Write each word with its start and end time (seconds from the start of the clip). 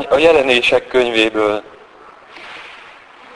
Olvasmány 0.00 0.28
a 0.28 0.32
jelenések 0.32 0.86
könyvéből. 0.86 1.62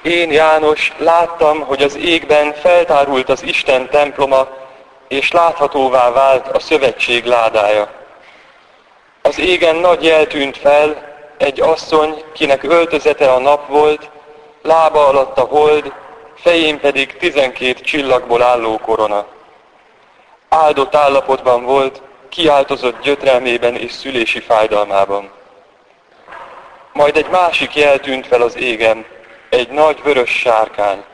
Én, 0.03 0.31
János, 0.31 0.93
láttam, 0.99 1.61
hogy 1.61 1.83
az 1.83 1.97
égben 1.97 2.53
feltárult 2.53 3.29
az 3.29 3.43
Isten 3.43 3.89
temploma, 3.91 4.49
és 5.09 5.33
láthatóvá 5.33 6.11
vált 6.11 6.49
a 6.49 6.59
szövetség 6.59 7.25
ládája. 7.25 7.91
Az 9.23 9.39
égen 9.39 9.77
nagy 9.77 10.05
jel 10.05 10.27
tűnt 10.27 10.57
fel, 10.57 11.13
egy 11.39 11.61
asszony, 11.61 12.25
kinek 12.33 12.63
öltözete 12.63 13.33
a 13.33 13.39
nap 13.39 13.69
volt, 13.69 14.11
lába 14.63 15.07
alatt 15.07 15.39
a 15.39 15.45
hold, 15.45 15.93
fején 16.37 16.81
pedig 16.81 17.17
tizenkét 17.17 17.79
csillagból 17.81 18.43
álló 18.43 18.79
korona. 18.79 19.27
Áldott 20.49 20.95
állapotban 20.95 21.65
volt, 21.65 22.03
kiáltozott 22.29 23.03
gyötrelmében 23.03 23.77
és 23.77 23.93
szülési 23.93 24.41
fájdalmában. 24.41 25.31
Majd 26.95 27.17
egy 27.17 27.29
másik 27.31 27.75
jel 27.75 27.99
tűnt 27.99 28.27
fel 28.27 28.43
az 28.43 28.57
égen, 28.57 29.07
egy 29.49 29.69
nagy 29.69 30.03
vörös 30.03 30.31
sárkány. 30.31 31.05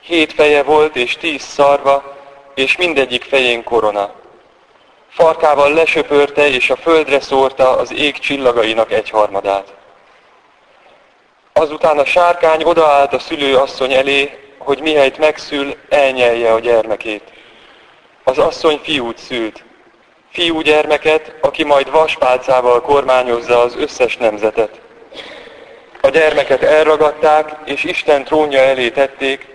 Hét 0.00 0.32
feje 0.32 0.62
volt 0.62 0.96
és 0.96 1.16
tíz 1.16 1.42
szarva, 1.42 2.16
és 2.54 2.76
mindegyik 2.76 3.24
fején 3.24 3.64
korona. 3.64 4.12
Farkával 5.08 5.72
lesöpörte 5.72 6.48
és 6.48 6.70
a 6.70 6.76
földre 6.76 7.20
szórta 7.20 7.76
az 7.76 7.92
ég 7.92 8.18
csillagainak 8.18 8.92
egyharmadát. 8.92 9.74
Azután 11.52 11.98
a 11.98 12.04
sárkány 12.04 12.62
odaállt 12.62 13.12
a 13.12 13.18
szülőasszony 13.18 13.92
elé, 13.92 14.52
hogy 14.58 14.80
mihelyt 14.80 15.18
megszül, 15.18 15.76
elnyelje 15.88 16.52
a 16.52 16.58
gyermekét. 16.58 17.32
Az 18.24 18.38
asszony 18.38 18.80
fiút 18.82 19.18
szült. 19.18 19.64
Fiú 20.32 20.60
gyermeket, 20.60 21.34
aki 21.40 21.64
majd 21.64 21.90
vaspálcával 21.90 22.80
kormányozza 22.80 23.60
az 23.60 23.76
összes 23.76 24.16
nemzetet. 24.16 24.80
A 26.00 26.08
gyermeket 26.08 26.62
elragadták, 26.62 27.56
és 27.64 27.84
Isten 27.84 28.24
trónja 28.24 28.60
elé 28.60 28.90
tették, 28.90 29.46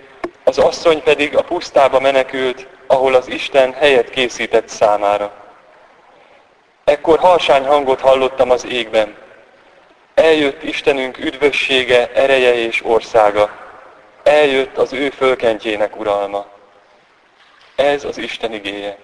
az 0.43 0.57
asszony 0.57 1.03
pedig 1.03 1.37
a 1.37 1.41
pusztába 1.41 1.99
menekült, 1.99 2.67
ahol 2.87 3.13
az 3.13 3.27
Isten 3.27 3.73
helyet 3.73 4.09
készített 4.09 4.67
számára. 4.67 5.31
Ekkor 6.83 7.19
harsány 7.19 7.65
hangot 7.65 8.01
hallottam 8.01 8.49
az 8.49 8.65
égben. 8.65 9.15
Eljött 10.13 10.63
Istenünk 10.63 11.17
üdvössége, 11.17 12.11
ereje 12.13 12.53
és 12.53 12.81
országa. 12.85 13.49
Eljött 14.23 14.77
az 14.77 14.93
ő 14.93 15.09
fölkentjének 15.09 15.99
uralma. 15.99 16.45
Ez 17.75 18.03
az 18.03 18.17
Isten 18.17 18.53
igéje. 18.53 18.97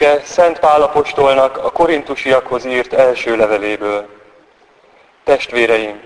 Lecke 0.00 0.20
Szent 0.24 0.58
Pálapostolnak 0.58 1.56
a 1.56 1.70
korintusiakhoz 1.70 2.64
írt 2.64 2.92
első 2.92 3.36
leveléből. 3.36 4.08
Testvéreim, 5.24 5.99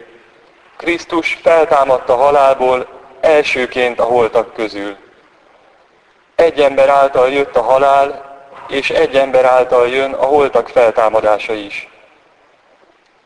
Krisztus 0.95 1.39
feltámadta 1.43 2.15
halálból 2.17 2.87
elsőként 3.21 4.01
a 4.01 4.05
holtak 4.05 4.55
közül. 4.55 4.97
Egy 6.35 6.61
ember 6.61 6.89
által 6.89 7.29
jött 7.29 7.57
a 7.57 7.63
halál, 7.63 8.37
és 8.69 8.91
egy 8.91 9.17
ember 9.17 9.45
által 9.45 9.89
jön 9.89 10.13
a 10.13 10.25
holtak 10.25 10.69
feltámadása 10.69 11.53
is. 11.53 11.89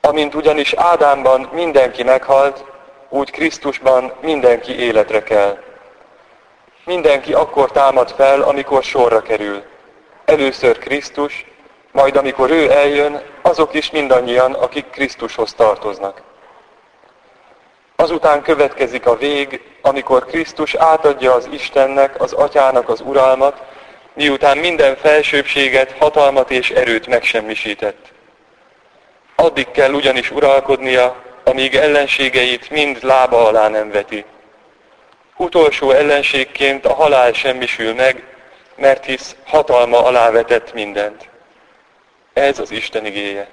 Amint 0.00 0.34
ugyanis 0.34 0.72
Ádámban 0.72 1.48
mindenki 1.52 2.02
meghalt, 2.02 2.64
úgy 3.08 3.30
Krisztusban 3.30 4.12
mindenki 4.20 4.78
életre 4.78 5.22
kell. 5.22 5.58
Mindenki 6.84 7.32
akkor 7.32 7.70
támad 7.70 8.10
fel, 8.10 8.42
amikor 8.42 8.82
sorra 8.82 9.20
kerül 9.20 9.62
először 10.24 10.78
Krisztus, 10.78 11.46
majd 11.92 12.16
amikor 12.16 12.50
ő 12.50 12.70
eljön, 12.70 13.22
azok 13.42 13.74
is 13.74 13.90
mindannyian, 13.90 14.52
akik 14.52 14.90
Krisztushoz 14.90 15.54
tartoznak. 15.54 16.26
Azután 18.02 18.42
következik 18.42 19.06
a 19.06 19.16
vég, 19.16 19.60
amikor 19.80 20.24
Krisztus 20.24 20.74
átadja 20.74 21.34
az 21.34 21.48
Istennek, 21.52 22.20
az 22.20 22.32
Atyának 22.32 22.88
az 22.88 23.00
uralmat, 23.00 23.62
miután 24.12 24.58
minden 24.58 24.96
felsőbséget, 24.96 25.94
hatalmat 25.98 26.50
és 26.50 26.70
erőt 26.70 27.06
megsemmisített. 27.06 28.12
Addig 29.34 29.70
kell 29.70 29.92
ugyanis 29.92 30.30
uralkodnia, 30.30 31.22
amíg 31.44 31.74
ellenségeit 31.74 32.70
mind 32.70 32.98
lába 33.02 33.46
alá 33.46 33.68
nem 33.68 33.90
veti. 33.90 34.24
Utolsó 35.36 35.90
ellenségként 35.90 36.86
a 36.86 36.94
halál 36.94 37.32
semmisül 37.32 37.94
meg, 37.94 38.24
mert 38.76 39.04
hisz 39.04 39.36
hatalma 39.46 40.04
alávetett 40.04 40.72
mindent. 40.72 41.28
Ez 42.32 42.58
az 42.58 42.70
Isten 42.70 43.06
igéje. 43.06 43.48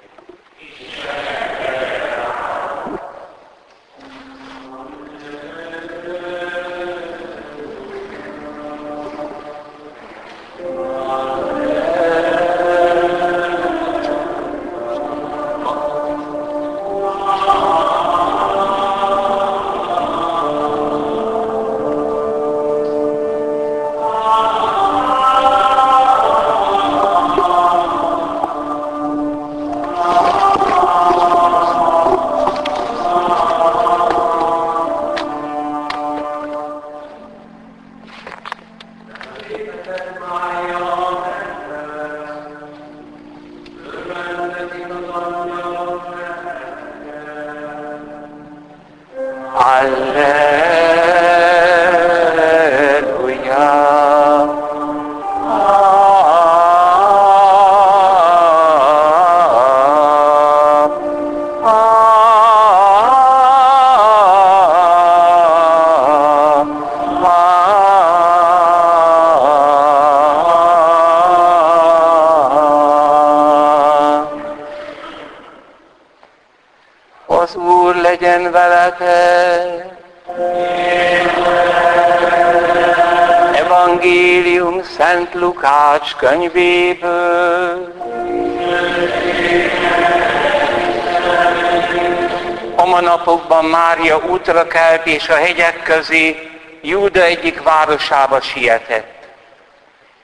I 40.28 40.85
Lukács 85.66 86.14
könyvéből. 86.14 87.94
A 92.76 93.00
napokban 93.00 93.64
Mária 93.64 94.18
útra 94.18 94.66
kelt, 94.66 95.06
és 95.06 95.28
a 95.28 95.34
hegyek 95.34 95.82
közé 95.82 96.50
Júda 96.82 97.22
egyik 97.22 97.62
városába 97.62 98.40
sietett. 98.40 99.14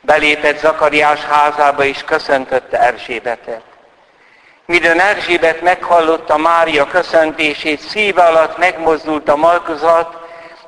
Belépett 0.00 0.58
Zakariás 0.58 1.24
házába, 1.24 1.84
és 1.84 2.04
köszöntötte 2.04 2.80
Erzsébetet. 2.80 3.62
Midőn 4.66 5.00
Erzsébet 5.00 5.60
meghallotta 5.60 6.36
Mária 6.36 6.86
köszöntését, 6.86 7.80
szíve 7.80 8.22
alatt 8.22 8.58
megmozdult 8.58 9.28
a 9.28 9.36
malkozat, 9.36 10.16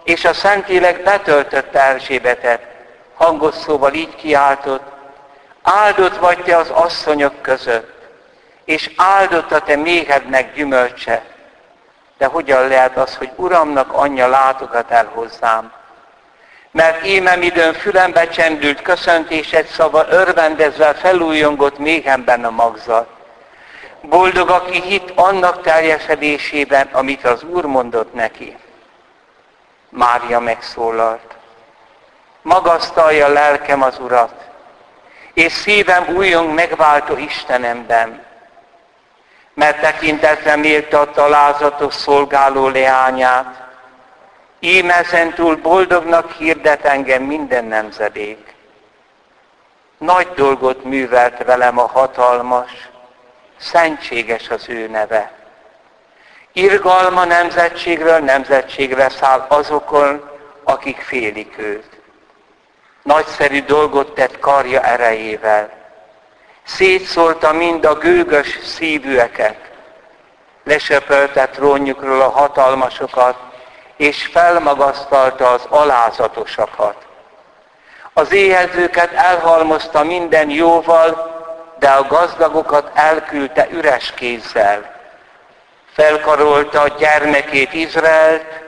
és 0.04 0.24
a 0.24 0.32
Szentlélek 0.32 1.02
betöltötte 1.02 1.80
Erzsébetet. 1.80 2.73
Hangos 3.24 3.54
szóval 3.54 3.92
így 3.92 4.14
kiáltott, 4.14 4.82
áldott 5.62 6.16
vagy 6.16 6.38
te 6.38 6.56
az 6.56 6.70
asszonyok 6.70 7.42
között, 7.42 7.92
és 8.64 8.90
áldott 8.96 9.52
a 9.52 9.60
te 9.60 9.76
méhednek 9.76 10.54
gyümölcse. 10.54 11.24
De 12.18 12.26
hogyan 12.26 12.68
lehet 12.68 12.96
az, 12.96 13.16
hogy 13.16 13.30
Uramnak 13.36 13.92
anyja 13.92 14.28
látogat 14.28 14.90
el 14.90 15.10
hozzám? 15.14 15.72
Mert 16.70 17.04
émem 17.04 17.42
időn 17.42 17.72
fülembe 17.72 18.28
csendült 18.28 18.82
köszöntésed 18.82 19.66
szava 19.66 20.06
örvendezve 20.08 20.94
felújongott 20.94 21.78
méhemben 21.78 22.44
a 22.44 22.50
magzat. 22.50 23.08
Boldog, 24.00 24.50
aki 24.50 24.80
hit 24.80 25.12
annak 25.14 25.62
teljesedésében, 25.62 26.88
amit 26.92 27.24
az 27.24 27.42
Úr 27.42 27.64
mondott 27.64 28.14
neki. 28.14 28.56
Mária 29.88 30.40
megszólalt. 30.40 31.33
Magasztalja 32.44 33.28
lelkem 33.28 33.82
az 33.82 33.98
Urat, 33.98 34.34
és 35.32 35.52
szívem 35.52 36.08
újjong 36.16 36.54
megváltó 36.54 37.16
Istenemben, 37.16 38.24
mert 39.54 39.80
tekintetlen 39.80 40.58
méltatta 40.58 41.28
lázatos 41.28 41.94
szolgáló 41.94 42.68
leányát, 42.68 43.62
ím 44.58 44.90
ezentúl 44.90 45.56
boldognak 45.56 46.32
hirdet 46.32 46.84
engem 46.84 47.22
minden 47.22 47.64
nemzedék. 47.64 48.54
Nagy 49.98 50.28
dolgot 50.34 50.84
művelt 50.84 51.44
velem 51.44 51.78
a 51.78 51.86
hatalmas, 51.86 52.88
szentséges 53.56 54.50
az 54.50 54.68
ő 54.68 54.88
neve. 54.88 55.32
Irgalma 56.52 57.24
nemzetségről 57.24 58.18
nemzetségre 58.18 59.08
száll 59.08 59.46
azokon, 59.48 60.30
akik 60.64 61.00
félik 61.00 61.58
őt. 61.58 61.93
Nagyszerű 63.04 63.62
dolgot 63.62 64.14
tett 64.14 64.38
karja 64.38 64.80
erejével. 64.80 65.70
Szétszólta 66.62 67.52
mind 67.52 67.84
a 67.84 67.94
gőgös 67.94 68.58
szívűeket. 68.62 69.56
Lesöpölte 70.64 71.48
trónjukról 71.48 72.20
a 72.20 72.30
hatalmasokat, 72.30 73.36
és 73.96 74.26
felmagasztalta 74.26 75.50
az 75.50 75.66
alázatosakat. 75.68 76.96
Az 78.12 78.32
éhezőket 78.32 79.12
elhalmozta 79.12 80.04
minden 80.04 80.50
jóval, 80.50 81.32
de 81.78 81.90
a 81.90 82.06
gazdagokat 82.06 82.90
elküldte 82.94 83.68
üres 83.70 84.12
kézzel. 84.14 84.94
Felkarolta 85.92 86.80
a 86.80 86.88
gyermekét 86.88 87.72
Izraelt, 87.72 88.63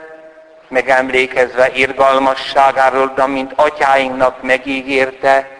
megemlékezve 0.67 1.71
irgalmasságáról, 1.71 3.11
de 3.15 3.25
mint 3.25 3.53
atyáinknak 3.55 4.41
megígérte, 4.41 5.57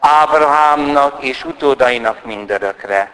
Ábrahámnak 0.00 1.22
és 1.24 1.44
utódainak 1.44 2.24
mindörökre. 2.24 3.12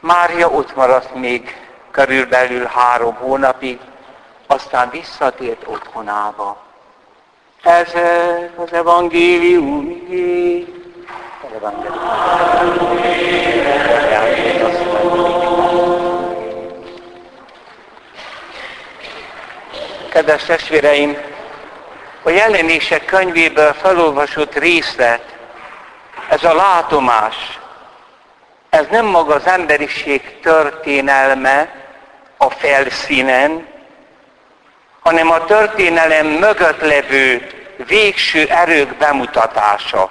Mária 0.00 0.48
ott 0.50 0.76
maradt 0.76 1.14
még 1.14 1.56
körülbelül 1.90 2.64
három 2.64 3.14
hónapig, 3.14 3.78
aztán 4.46 4.90
visszatért 4.90 5.62
otthonába. 5.66 6.62
Ez 7.62 7.92
az 8.56 8.72
evangélium 8.72 10.06
Kedves 20.16 20.44
testvéreim, 20.44 21.16
a 22.22 22.30
jelenések 22.30 23.04
könyvéből 23.04 23.72
felolvasott 23.72 24.54
részlet, 24.54 25.36
ez 26.28 26.44
a 26.44 26.54
látomás, 26.54 27.58
ez 28.70 28.86
nem 28.90 29.06
maga 29.06 29.34
az 29.34 29.46
emberiség 29.46 30.40
történelme 30.40 31.68
a 32.36 32.50
felszínen, 32.50 33.66
hanem 35.00 35.30
a 35.30 35.44
történelem 35.44 36.26
mögött 36.26 36.80
levő 36.80 37.46
végső 37.86 38.46
erők 38.48 38.96
bemutatása. 38.96 40.10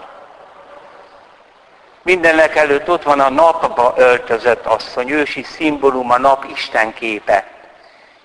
Mindenek 2.02 2.56
előtt 2.56 2.90
ott 2.90 3.04
van 3.04 3.20
a 3.20 3.30
napba 3.30 3.94
öltözött 3.98 4.66
asszony, 4.66 5.10
ősi 5.10 5.44
szimbólum 5.44 6.12
a 6.12 6.18
nap 6.18 6.46
Isten 6.54 6.94
képe. 6.94 7.55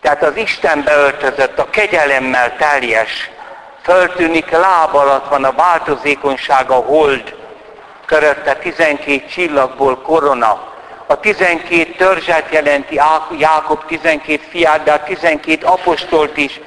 Tehát 0.00 0.22
az 0.22 0.36
Istenbe 0.36 0.94
öltözött, 0.96 1.58
a 1.58 1.70
kegyelemmel 1.70 2.56
teljes, 2.56 3.30
föltűnik 3.82 4.50
láb 4.50 4.94
alatt 4.94 5.28
van 5.28 5.44
a 5.44 5.52
változékonysága 5.52 6.74
hold, 6.74 7.34
körötte 8.06 8.54
12 8.54 9.26
csillagból 9.26 9.96
korona, 9.96 10.68
a 11.06 11.20
12 11.20 11.92
törzset 11.92 12.52
jelenti 12.52 13.00
Jákob 13.38 13.84
12 13.86 14.42
fiát, 14.48 14.82
de 14.82 14.92
a 14.92 15.02
12 15.02 15.66
apostolt 15.66 16.36
is, 16.36 16.60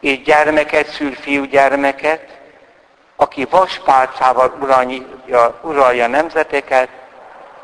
és 0.00 0.22
gyermeket 0.22 0.88
szül 0.88 1.14
fiúgyermeket, 1.14 2.28
aki 3.16 3.46
vaspálcával 3.50 4.56
uralja, 4.60 5.60
uralja 5.62 6.06
nemzeteket, 6.06 6.88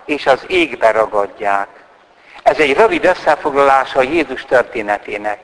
és 0.05 0.27
az 0.27 0.45
égbe 0.47 0.91
ragadják. 0.91 1.69
Ez 2.51 2.59
egy 2.59 2.77
rövid 2.77 3.05
összefoglalása 3.05 3.99
a 3.99 4.03
Jézus 4.03 4.45
történetének. 4.45 5.39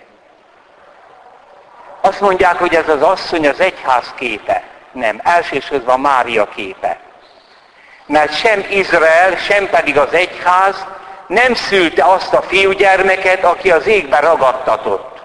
Azt 2.00 2.20
mondják, 2.20 2.58
hogy 2.58 2.74
ez 2.74 2.88
az 2.88 3.02
asszony 3.02 3.48
az 3.48 3.60
egyház 3.60 4.12
képe. 4.14 4.62
Nem, 4.92 5.20
elsősorban 5.22 6.00
Mária 6.00 6.48
képe. 6.48 6.98
Mert 8.06 8.34
sem 8.34 8.64
Izrael, 8.70 9.36
sem 9.36 9.68
pedig 9.68 9.98
az 9.98 10.12
egyház 10.12 10.86
nem 11.26 11.54
szülte 11.54 12.04
azt 12.04 12.32
a 12.34 12.42
fiúgyermeket, 12.42 13.44
aki 13.44 13.70
az 13.70 13.86
égbe 13.86 14.20
ragadtatott. 14.20 15.20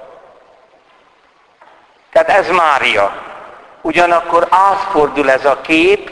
Tehát 2.12 2.30
ez 2.30 2.50
Mária. 2.50 3.14
Ugyanakkor 3.82 4.48
átfordul 4.50 5.32
ez 5.32 5.46
a 5.46 5.62
kép 5.62 6.12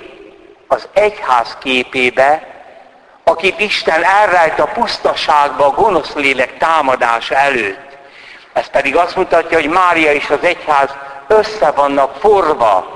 az 0.67 0.87
egyház 0.93 1.57
képébe, 1.59 2.58
akit 3.29 3.59
Isten 3.59 4.03
elrejt 4.03 4.59
a 4.59 4.65
pusztaságba 4.65 5.65
a 5.65 5.69
gonosz 5.71 6.13
lélek 6.13 6.57
támadása 6.57 7.35
előtt. 7.35 7.97
Ez 8.53 8.67
pedig 8.67 8.95
azt 8.95 9.15
mutatja, 9.15 9.57
hogy 9.57 9.69
Mária 9.69 10.13
és 10.13 10.29
az 10.29 10.43
egyház 10.43 10.89
össze 11.27 11.71
vannak 11.71 12.15
forva, 12.15 12.87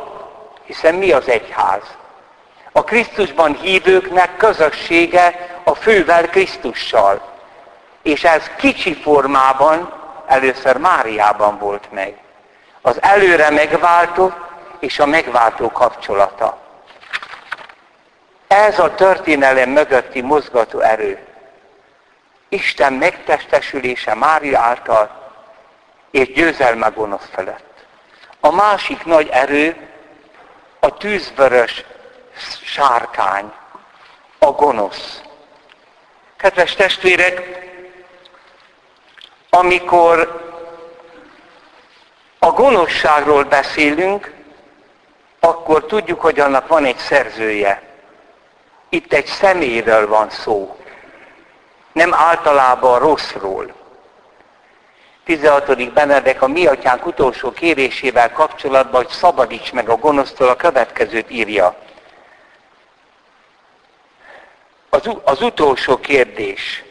hiszen 0.66 0.96
mi 0.96 1.12
az 1.12 1.30
egyház? 1.30 1.82
A 2.72 2.84
Krisztusban 2.84 3.54
hívőknek 3.62 4.38
közössége 4.38 5.60
a 5.64 5.76
fővel 5.76 6.30
Krisztussal. 6.30 7.22
És 8.02 8.24
ez 8.24 8.52
kicsi 8.58 8.94
formában 8.94 9.94
először 10.28 10.78
Máriában 10.78 11.58
volt 11.58 11.92
meg. 11.92 12.18
Az 12.82 13.02
előre 13.02 13.50
megváltott 13.50 14.36
és 14.80 15.00
a 15.00 15.06
megváltó 15.06 15.72
kapcsolata. 15.72 16.63
Ez 18.64 18.80
a 18.80 18.96
történelem 18.96 19.70
mögötti 19.70 20.22
mozgató 20.22 20.80
erő. 20.80 21.20
Isten 22.50 22.94
megtestesülése 22.94 24.14
Mária 24.14 24.60
által, 24.60 25.32
és 26.12 26.34
győzelme 26.34 26.88
gonosz 26.88 27.30
felett. 27.32 27.86
A 28.40 28.52
másik 28.52 29.06
nagy 29.06 29.28
erő 29.28 29.90
a 30.80 30.98
tűzvörös 30.98 31.84
sárkány, 32.64 33.54
a 34.40 34.52
gonosz. 34.52 35.22
Kedves 36.38 36.76
testvérek, 36.76 37.42
amikor 39.50 40.42
a 42.40 42.52
gonoszságról 42.52 43.44
beszélünk, 43.44 44.34
akkor 45.40 45.86
tudjuk, 45.86 46.22
hogy 46.22 46.40
annak 46.40 46.68
van 46.68 46.86
egy 46.86 46.98
szerzője. 46.98 47.93
Itt 48.94 49.14
egy 49.14 49.26
szeméről 49.26 50.08
van 50.08 50.30
szó. 50.30 50.78
Nem 51.92 52.14
általában 52.14 53.00
rosszról. 53.00 53.74
16. 55.24 55.94
Benedek 55.94 56.42
a 56.42 56.48
mi 56.48 56.66
atyánk 56.66 57.06
utolsó 57.06 57.52
kérésével 57.52 58.32
kapcsolatban, 58.32 59.04
hogy 59.04 59.12
szabadíts 59.12 59.72
meg 59.72 59.90
a 59.90 59.96
gonosztól, 59.96 60.48
a 60.48 60.56
következőt 60.56 61.32
írja. 61.32 61.76
Az, 64.90 65.10
az 65.24 65.42
utolsó 65.42 66.00
kérdés. 66.00 66.84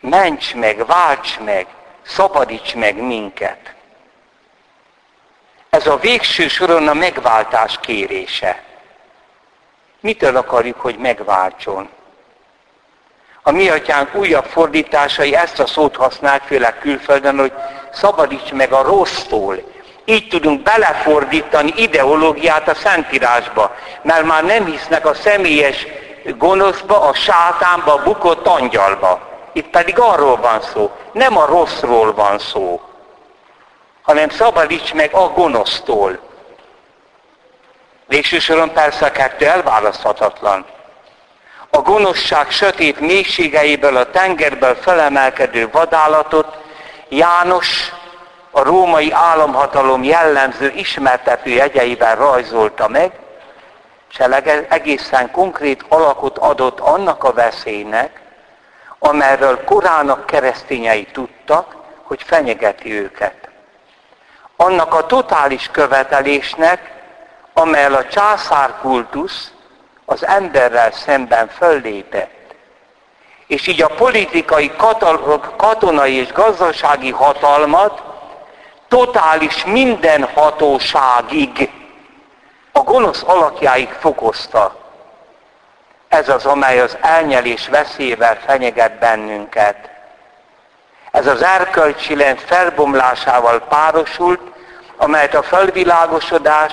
Ments 0.00 0.54
meg, 0.54 0.86
válts 0.86 1.38
meg, 1.38 1.66
szabadíts 2.02 2.74
meg 2.74 2.96
minket. 3.02 3.74
Ez 5.70 5.86
a 5.86 5.96
végső 5.96 6.48
soron 6.48 6.88
a 6.88 6.94
megváltás 6.94 7.78
kérése. 7.80 8.67
Mitől 10.00 10.36
akarjuk, 10.36 10.80
hogy 10.80 10.96
megváltson? 10.98 11.88
A 13.42 13.50
mi 13.50 13.68
atyánk 13.68 14.14
újabb 14.14 14.44
fordításai 14.44 15.34
ezt 15.34 15.58
a 15.58 15.66
szót 15.66 15.96
használják, 15.96 16.42
főleg 16.42 16.78
külföldön, 16.78 17.38
hogy 17.38 17.52
szabadíts 17.92 18.52
meg 18.52 18.72
a 18.72 18.82
rossztól. 18.82 19.56
Így 20.04 20.28
tudunk 20.28 20.62
belefordítani 20.62 21.72
ideológiát 21.76 22.68
a 22.68 22.74
Szentírásba, 22.74 23.74
mert 24.02 24.24
már 24.24 24.44
nem 24.44 24.64
hisznek 24.64 25.06
a 25.06 25.14
személyes 25.14 25.86
gonoszba, 26.36 27.00
a 27.00 27.14
sátánba, 27.14 27.94
a 27.94 28.02
bukott 28.02 28.46
angyalba. 28.46 29.20
Itt 29.52 29.68
pedig 29.68 29.98
arról 29.98 30.36
van 30.36 30.60
szó, 30.60 30.90
nem 31.12 31.36
a 31.36 31.46
rosszról 31.46 32.14
van 32.14 32.38
szó, 32.38 32.80
hanem 34.02 34.28
szabadíts 34.28 34.94
meg 34.94 35.14
a 35.14 35.28
gonosztól. 35.28 36.27
Végső 38.08 38.38
soron 38.38 38.72
persze 38.72 39.06
a 39.06 39.10
kettő 39.10 39.46
elválaszthatatlan. 39.46 40.66
A 41.70 41.78
gonoszság 41.78 42.50
sötét 42.50 43.00
mélységeiből 43.00 43.96
a 43.96 44.10
tengerből 44.10 44.74
felemelkedő 44.74 45.70
vadállatot 45.70 46.56
János 47.08 47.92
a 48.50 48.62
római 48.62 49.12
államhatalom 49.12 50.02
jellemző 50.02 50.72
ismertető 50.76 51.50
jegyeiben 51.50 52.16
rajzolta 52.16 52.88
meg, 52.88 53.12
és 54.10 54.18
egészen 54.68 55.30
konkrét 55.30 55.84
alakot 55.88 56.38
adott 56.38 56.80
annak 56.80 57.24
a 57.24 57.32
veszélynek, 57.32 58.20
amerről 58.98 59.64
korának 59.64 60.26
keresztényei 60.26 61.04
tudtak, 61.04 61.76
hogy 62.02 62.22
fenyegeti 62.22 62.92
őket. 62.92 63.48
Annak 64.56 64.94
a 64.94 65.06
totális 65.06 65.68
követelésnek, 65.72 66.97
amely 67.58 67.84
a 67.84 68.06
császárkultusz 68.06 69.52
az 70.04 70.26
emberrel 70.26 70.92
szemben 70.92 71.48
föllépett. 71.48 72.54
És 73.46 73.66
így 73.66 73.82
a 73.82 73.88
politikai, 73.88 74.72
katonai 75.56 76.14
és 76.14 76.32
gazdasági 76.32 77.10
hatalmat 77.10 78.02
totális 78.88 79.64
mindenhatóságig, 79.64 81.70
a 82.72 82.80
gonosz 82.80 83.22
alakjáig 83.26 83.88
fokozta. 83.88 84.76
Ez 86.08 86.28
az, 86.28 86.46
amely 86.46 86.80
az 86.80 86.96
elnyelés 87.00 87.68
veszélyével 87.68 88.38
fenyeget 88.46 88.98
bennünket. 88.98 89.90
Ez 91.10 91.26
az 91.26 91.42
erkölcsi 91.42 92.16
lent 92.16 92.40
felbomlásával 92.40 93.60
párosult, 93.60 94.40
amelyet 94.96 95.34
a 95.34 95.42
felvilágosodás 95.42 96.72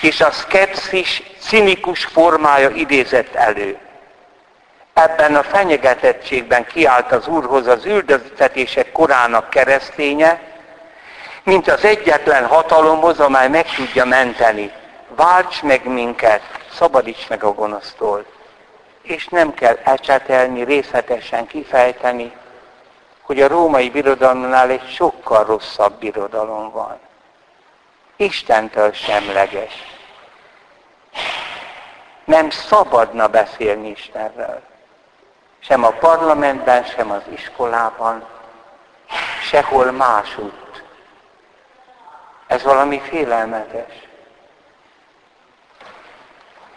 és 0.00 0.20
a 0.20 0.30
szkepszis 0.30 1.22
cinikus 1.38 2.04
formája 2.04 2.70
idézett 2.70 3.34
elő. 3.34 3.78
Ebben 4.94 5.34
a 5.34 5.42
fenyegetettségben 5.42 6.66
kiállt 6.66 7.12
az 7.12 7.26
Úrhoz 7.26 7.66
az 7.66 7.84
üldöztetések 7.84 8.92
korának 8.92 9.50
kereszténye, 9.50 10.40
mint 11.42 11.68
az 11.68 11.84
egyetlen 11.84 12.46
hatalomhoz, 12.46 13.20
amely 13.20 13.48
meg 13.48 13.66
tudja 13.74 14.04
menteni. 14.04 14.72
Válts 15.08 15.62
meg 15.62 15.86
minket, 15.86 16.42
szabadíts 16.72 17.28
meg 17.28 17.44
a 17.44 17.52
gonosztól. 17.52 18.24
És 19.02 19.28
nem 19.28 19.54
kell 19.54 19.78
ecsetelni, 19.84 20.64
részletesen 20.64 21.46
kifejteni, 21.46 22.32
hogy 23.22 23.40
a 23.40 23.48
római 23.48 23.90
birodalomnál 23.90 24.70
egy 24.70 24.88
sokkal 24.94 25.44
rosszabb 25.44 25.98
birodalom 25.98 26.70
van. 26.70 26.98
Istentől 28.16 28.92
semleges. 28.92 29.72
Nem 32.24 32.50
szabadna 32.50 33.28
beszélni 33.28 33.88
Istenről. 33.88 34.62
Sem 35.58 35.84
a 35.84 35.90
parlamentben, 35.90 36.84
sem 36.84 37.10
az 37.10 37.22
iskolában, 37.34 38.24
sehol 39.42 39.90
másút. 39.90 40.84
Ez 42.46 42.62
valami 42.62 43.00
félelmetes. 43.00 43.92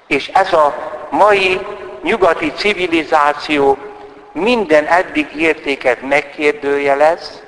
És 0.08 0.28
ez 0.28 0.54
a 0.54 0.76
mai 1.10 1.66
nyugati 2.02 2.52
civilizáció 2.52 3.78
minden 4.32 4.86
eddig 4.86 5.36
értéket 5.36 6.02
megkérdőjelez, 6.02 7.44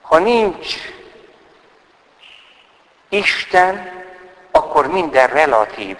ha 0.00 0.18
nincs 0.18 0.93
Isten, 3.14 4.02
akkor 4.50 4.86
minden 4.86 5.26
relatív. 5.26 5.96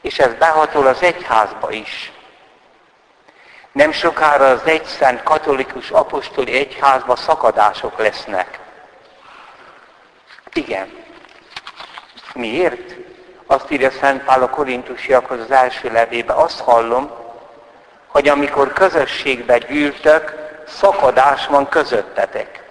És 0.00 0.18
ez 0.18 0.34
behatol 0.34 0.86
az 0.86 1.02
egyházba 1.02 1.70
is. 1.70 2.12
Nem 3.72 3.92
sokára 3.92 4.44
az 4.46 4.60
egyszent 4.64 5.22
katolikus 5.22 5.90
apostoli 5.90 6.58
egyházba 6.58 7.16
szakadások 7.16 7.98
lesznek. 7.98 8.58
Igen. 10.52 11.02
Miért? 12.34 12.94
Azt 13.46 13.70
írja 13.70 13.90
Szent 13.90 14.24
Pál 14.24 14.42
a 14.42 14.50
korintusiakhoz 14.50 15.40
az 15.40 15.50
első 15.50 15.92
levébe. 15.92 16.32
Azt 16.32 16.60
hallom, 16.60 17.10
hogy 18.06 18.28
amikor 18.28 18.72
közösségbe 18.72 19.58
gyűltök, 19.58 20.34
szakadás 20.66 21.46
van 21.46 21.68
közöttetek. 21.68 22.63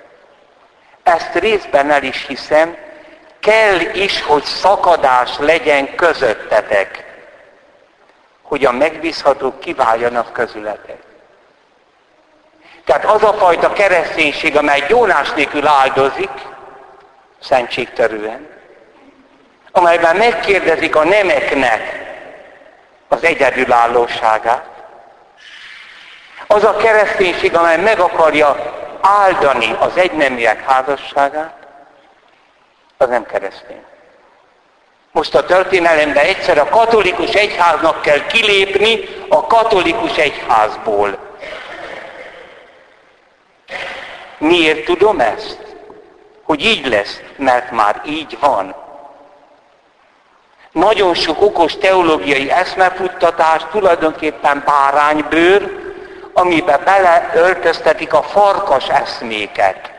Ezt 1.04 1.34
részben 1.34 1.92
el 1.92 2.04
is 2.04 2.26
hiszem, 2.28 2.78
kell 3.40 3.80
is, 3.80 4.22
hogy 4.22 4.44
szakadás 4.44 5.38
legyen 5.38 5.96
közöttetek, 5.96 7.04
hogy 8.42 8.66
a 8.66 8.72
megbízhatók 8.72 9.60
kiváljanak 9.60 10.34
közületek. 10.34 10.98
Tehát 12.86 13.06
az 13.06 13.24
a 13.24 13.34
fajta 13.34 13.74
kereszténység, 13.74 14.58
amely 14.58 14.86
gyónás 14.88 15.32
nélkül 15.32 15.68
áldozik, 15.68 16.32
szentségterűen, 17.42 18.48
amelyben 19.72 20.16
megkérdezik 20.16 20.96
a 20.96 21.04
nemeknek 21.04 22.02
az 23.08 23.24
egyedülállóságát, 23.24 24.66
az 26.48 26.64
a 26.64 26.76
kereszténység, 26.76 27.56
amely 27.56 27.78
meg 27.78 28.00
akarja 28.00 28.82
áldani 29.04 29.76
az 29.80 29.98
egyneműek 29.98 30.70
házasságát, 30.70 31.56
az 32.98 33.10
nem 33.10 33.26
keresztény. 33.26 33.84
Most 35.12 35.36
a 35.36 35.46
történelemben 35.46 36.26
egyszer 36.26 36.58
a 36.58 36.70
katolikus 36.70 37.32
egyháznak 37.34 38.02
kell 38.02 38.26
kilépni 38.26 39.00
a 39.30 39.48
katolikus 39.48 40.18
egyházból. 40.18 41.18
Miért 44.38 44.86
tudom 44.86 45.20
ezt? 45.20 45.60
Hogy 46.44 46.66
így 46.66 46.88
lesz, 46.88 47.22
mert 47.36 47.72
már 47.72 48.02
így 48.06 48.38
van. 48.40 48.76
Nagyon 50.72 51.14
sok 51.14 51.42
okos 51.42 51.78
teológiai 51.78 52.52
eszmefuttatás 52.52 53.62
tulajdonképpen 53.72 54.64
báránybőr, 54.66 55.93
amiben 56.34 56.82
beleöltöztetik 56.84 58.14
a 58.14 58.22
farkas 58.22 58.90
eszméket. 58.90 59.92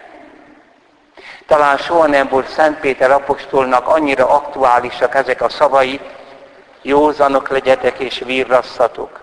Talán 1.46 1.76
soha 1.76 2.06
nem 2.06 2.28
volt 2.28 2.48
Szent 2.48 2.78
Péter 2.78 3.10
apostolnak 3.10 3.88
annyira 3.88 4.28
aktuálisak 4.28 5.14
ezek 5.14 5.42
a 5.42 5.48
szavai, 5.48 6.00
józanok 6.82 7.48
legyetek 7.48 7.98
és 7.98 8.22
virrasszatok, 8.26 9.20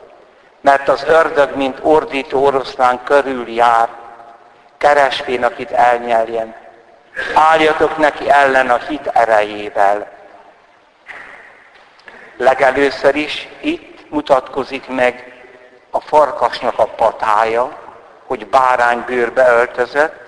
mert 0.61 0.87
az 0.87 1.03
ördög, 1.07 1.55
mint 1.55 1.79
ordító 1.81 2.45
oroszlán 2.45 3.03
körül 3.03 3.49
jár, 3.49 3.89
keresvén, 4.77 5.43
akit 5.43 5.71
elnyeljen. 5.71 6.55
Álljatok 7.33 7.97
neki 7.97 8.29
ellen 8.29 8.69
a 8.69 8.77
hit 8.77 9.07
erejével. 9.07 10.07
Legelőször 12.37 13.15
is 13.15 13.47
itt 13.61 14.09
mutatkozik 14.09 14.87
meg 14.87 15.30
a 15.91 15.99
farkasnak 15.99 16.79
a 16.79 16.85
patája, 16.85 17.77
hogy 18.25 18.47
báránybőrbe 18.47 19.51
öltözött, 19.51 20.19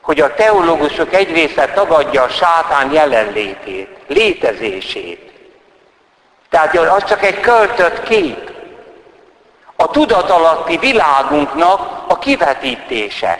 hogy 0.00 0.20
a 0.20 0.34
teológusok 0.34 1.12
egy 1.12 1.32
része 1.32 1.66
tagadja 1.66 2.22
a 2.22 2.28
sátán 2.28 2.92
jelenlétét, 2.92 3.88
létezését. 4.06 5.32
Tehát 6.50 6.76
az 6.76 7.04
csak 7.04 7.22
egy 7.22 7.40
költött 7.40 8.02
kép. 8.02 8.54
A 9.76 9.90
tudatalatti 9.90 10.76
világunknak 10.76 12.04
a 12.08 12.18
kivetítése. 12.18 13.38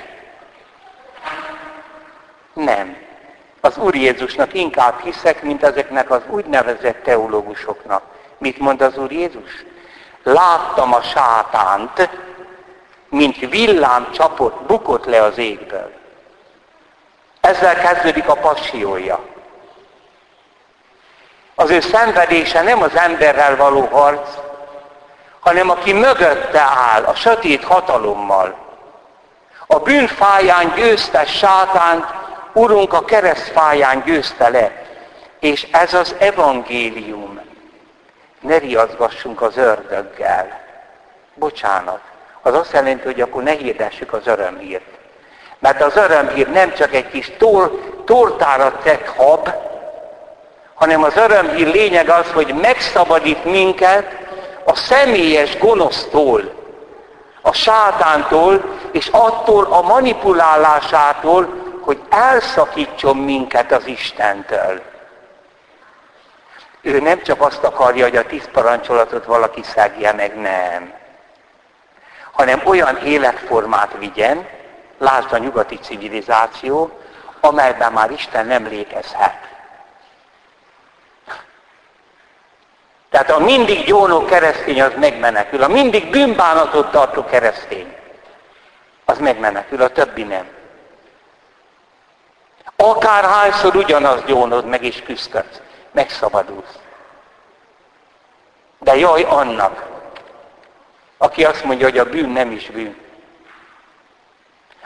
Nem. 2.52 2.96
Az 3.60 3.78
Úr 3.78 3.94
Jézusnak 3.94 4.54
inkább 4.54 5.00
hiszek, 5.00 5.42
mint 5.42 5.62
ezeknek 5.62 6.10
az 6.10 6.22
úgynevezett 6.30 7.02
teológusoknak. 7.02 8.02
Mit 8.38 8.58
mond 8.58 8.80
az 8.80 8.98
Úr 8.98 9.12
Jézus? 9.12 9.64
Láttam 10.26 10.94
a 10.94 11.02
sátánt, 11.02 12.10
mint 13.08 13.36
villám 13.36 14.12
csapott, 14.12 14.62
bukott 14.62 15.04
le 15.04 15.22
az 15.22 15.38
égből. 15.38 15.92
Ezzel 17.40 17.74
kezdődik 17.74 18.28
a 18.28 18.34
passiója. 18.34 19.20
Az 21.54 21.70
ő 21.70 21.80
szenvedése 21.80 22.62
nem 22.62 22.82
az 22.82 22.96
emberrel 22.96 23.56
való 23.56 23.84
harc, 23.84 24.28
hanem 25.40 25.70
aki 25.70 25.92
mögötte 25.92 26.60
áll 26.60 27.04
a 27.04 27.14
sötét 27.14 27.64
hatalommal. 27.64 28.54
A 29.66 29.78
bűnfáján 29.78 30.72
győzte 30.74 31.26
sátánt, 31.26 32.14
Urunk 32.52 32.92
a 32.92 33.04
keresztfáján 33.04 34.02
győzte 34.04 34.48
le. 34.48 34.86
És 35.40 35.62
ez 35.72 35.94
az 35.94 36.14
evangélium. 36.18 37.35
Ne 38.40 38.58
riaszgassunk 38.58 39.42
az 39.42 39.56
ördöggel. 39.56 40.60
Bocsánat. 41.34 42.00
Az 42.42 42.54
azt 42.54 42.72
jelenti, 42.72 43.04
hogy 43.04 43.20
akkor 43.20 43.42
ne 43.42 43.50
hirdessük 43.50 44.12
az 44.12 44.26
örömhírt. 44.26 44.84
Mert 45.58 45.82
az 45.82 45.96
örömhír 45.96 46.48
nem 46.48 46.74
csak 46.74 46.94
egy 46.94 47.08
kis 47.08 47.32
tor, 47.38 47.80
tortára 48.04 48.78
tett 48.82 49.06
hab, 49.06 49.50
hanem 50.74 51.02
az 51.02 51.16
örömhír 51.16 51.66
lényeg 51.66 52.08
az, 52.08 52.30
hogy 52.32 52.54
megszabadít 52.54 53.44
minket 53.44 54.16
a 54.64 54.74
személyes 54.74 55.58
gonosztól, 55.58 56.54
a 57.42 57.52
sátántól, 57.52 58.64
és 58.92 59.08
attól 59.12 59.64
a 59.64 59.82
manipulálásától, 59.82 61.48
hogy 61.80 62.00
elszakítson 62.08 63.16
minket 63.16 63.72
az 63.72 63.86
Istentől. 63.86 64.80
Ő 66.86 67.00
nem 67.00 67.22
csak 67.22 67.40
azt 67.40 67.64
akarja, 67.64 68.04
hogy 68.04 68.16
a 68.16 68.26
tíz 68.26 68.48
parancsolatot 68.52 69.24
valaki 69.24 69.62
szegje 69.62 70.12
meg, 70.12 70.36
nem. 70.40 70.92
Hanem 72.32 72.60
olyan 72.64 72.96
életformát 72.96 73.96
vigyen, 73.98 74.48
lásd 74.98 75.32
a 75.32 75.38
nyugati 75.38 75.78
civilizáció, 75.78 77.00
amelyben 77.40 77.92
már 77.92 78.10
Isten 78.10 78.46
nem 78.46 78.66
létezhet. 78.66 79.34
Tehát 83.10 83.30
a 83.30 83.38
mindig 83.38 83.84
gyónó 83.84 84.24
keresztény 84.24 84.82
az 84.82 84.92
megmenekül, 84.96 85.62
a 85.62 85.68
mindig 85.68 86.10
bűnbánatot 86.10 86.90
tartó 86.90 87.24
keresztény 87.24 87.96
az 89.04 89.18
megmenekül, 89.18 89.82
a 89.82 89.88
többi 89.88 90.22
nem. 90.22 90.46
Akárhányszor 92.76 93.76
ugyanaz 93.76 94.24
gyónod 94.24 94.66
meg 94.66 94.82
is 94.82 95.02
küzdött, 95.02 95.64
megszabadulsz. 95.96 96.78
De 98.78 98.96
jaj 98.96 99.22
annak, 99.22 99.86
aki 101.18 101.44
azt 101.44 101.64
mondja, 101.64 101.86
hogy 101.86 101.98
a 101.98 102.08
bűn 102.08 102.28
nem 102.28 102.50
is 102.50 102.70
bűn. 102.70 102.96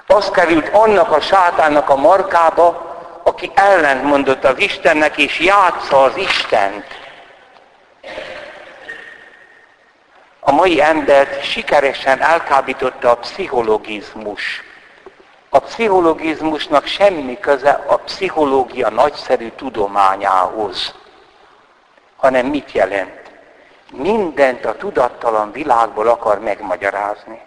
Az 0.07 0.31
került 0.31 0.69
annak 0.69 1.13
a 1.13 1.21
sátának 1.21 1.89
a 1.89 1.97
markába, 1.97 2.69
aki 3.25 3.51
ellentmondott 3.55 4.45
az 4.45 4.59
Istennek, 4.59 5.19
és 5.19 5.41
játsza 5.41 6.03
az 6.03 6.17
Istent. 6.17 6.87
A 10.41 10.53
mai 10.53 10.81
embert 10.81 11.45
sikeresen 11.45 12.21
elkábította 12.21 13.11
a 13.11 13.17
pszichologizmus. 13.17 14.70
A 15.53 15.59
pszichologizmusnak 15.59 16.87
semmi 16.87 17.39
köze 17.39 17.85
a 17.87 17.97
pszichológia 17.97 18.89
nagyszerű 18.89 19.49
tudományához, 19.57 20.95
hanem 22.17 22.47
mit 22.47 22.73
jelent? 22.73 23.21
Mindent 23.93 24.65
a 24.65 24.77
tudattalan 24.77 25.53
világból 25.53 26.09
akar 26.09 26.41
megmagyarázni. 26.41 27.41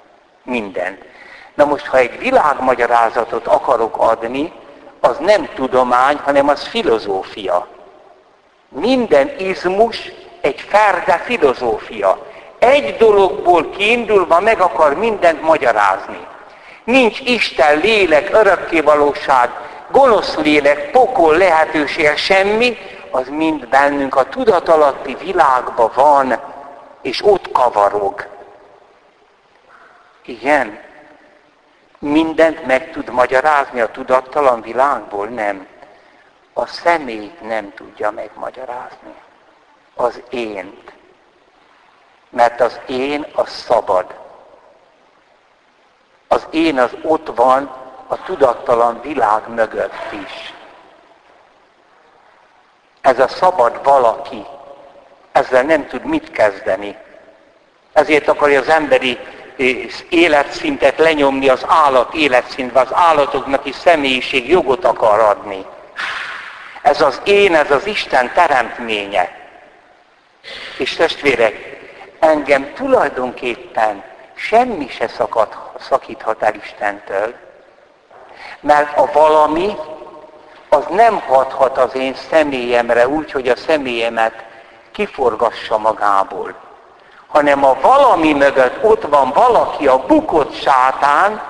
Mindent. 0.43 1.03
Na 1.53 1.65
most, 1.65 1.85
ha 1.85 1.97
egy 1.97 2.19
világmagyarázatot 2.19 3.47
akarok 3.47 3.97
adni, 3.97 4.53
az 4.99 5.17
nem 5.17 5.49
tudomány, 5.55 6.17
hanem 6.17 6.47
az 6.47 6.67
filozófia. 6.67 7.67
Minden 8.69 9.31
izmus 9.37 10.11
egy 10.41 10.59
ferde 10.59 11.17
filozófia. 11.17 12.25
Egy 12.59 12.97
dologból 12.97 13.69
kiindulva 13.69 14.39
meg 14.39 14.59
akar 14.59 14.93
mindent 14.93 15.41
magyarázni. 15.41 16.27
Nincs 16.83 17.19
Isten, 17.19 17.79
lélek, 17.79 18.29
örökkévalóság, 18.33 19.49
gonosz 19.91 20.35
lélek, 20.35 20.91
pokol, 20.91 21.37
lehetőség, 21.37 22.15
semmi, 22.15 22.77
az 23.11 23.27
mind 23.27 23.67
bennünk 23.67 24.15
a 24.15 24.29
tudatalatti 24.29 25.15
világban 25.15 25.91
van, 25.95 26.39
és 27.01 27.21
ott 27.25 27.51
kavarog. 27.51 28.27
Igen, 30.25 30.79
mindent 31.99 32.65
meg 32.65 32.91
tud 32.91 33.09
magyarázni 33.09 33.79
a 33.79 33.91
tudattalan 33.91 34.61
világból? 34.61 35.27
Nem. 35.27 35.67
A 36.53 36.65
személyt 36.65 37.41
nem 37.41 37.73
tudja 37.73 38.11
megmagyarázni. 38.11 39.13
Az 39.95 40.21
ént. 40.29 40.93
Mert 42.29 42.61
az 42.61 42.79
én 42.87 43.25
az 43.33 43.49
szabad. 43.49 44.22
Az 46.33 46.47
én 46.49 46.79
az 46.79 46.91
ott 47.01 47.35
van 47.35 47.71
a 48.07 48.23
tudattalan 48.23 49.01
világ 49.01 49.41
mögött 49.47 50.11
is. 50.25 50.53
Ez 53.01 53.19
a 53.19 53.27
szabad 53.27 53.83
valaki 53.83 54.45
ezzel 55.31 55.63
nem 55.63 55.87
tud 55.87 56.05
mit 56.05 56.31
kezdeni. 56.31 56.97
Ezért 57.93 58.27
akarja 58.27 58.59
az 58.59 58.69
emberi 58.69 59.17
életszintet 60.09 60.97
lenyomni 60.97 61.49
az 61.49 61.65
állat 61.67 62.13
életszintbe, 62.13 62.79
az 62.79 62.93
állatoknak 62.93 63.65
is 63.65 63.75
személyiség 63.75 64.49
jogot 64.49 64.85
akar 64.85 65.19
adni. 65.19 65.65
Ez 66.81 67.01
az 67.01 67.21
én, 67.23 67.55
ez 67.55 67.71
az 67.71 67.85
Isten 67.85 68.33
teremtménye. 68.33 69.31
És 70.77 70.95
testvérek, 70.95 71.79
engem 72.19 72.73
tulajdonképpen 72.73 74.03
semmi 74.47 74.87
se 74.87 75.07
szakad, 75.07 75.47
szakíthat 75.79 76.43
el 76.43 76.53
Istentől, 76.55 77.33
mert 78.59 78.97
a 78.97 79.09
valami 79.13 79.75
az 80.69 80.83
nem 80.89 81.19
hathat 81.19 81.77
az 81.77 81.95
én 81.95 82.15
személyemre 82.29 83.07
úgy, 83.07 83.31
hogy 83.31 83.47
a 83.47 83.55
személyemet 83.55 84.33
kiforgassa 84.91 85.77
magából 85.77 86.55
hanem 87.33 87.65
a 87.65 87.77
valami 87.81 88.33
mögött 88.33 88.83
ott 88.83 89.03
van 89.09 89.29
valaki, 89.29 89.87
a 89.87 90.05
bukott 90.07 90.61
sátán, 90.61 91.41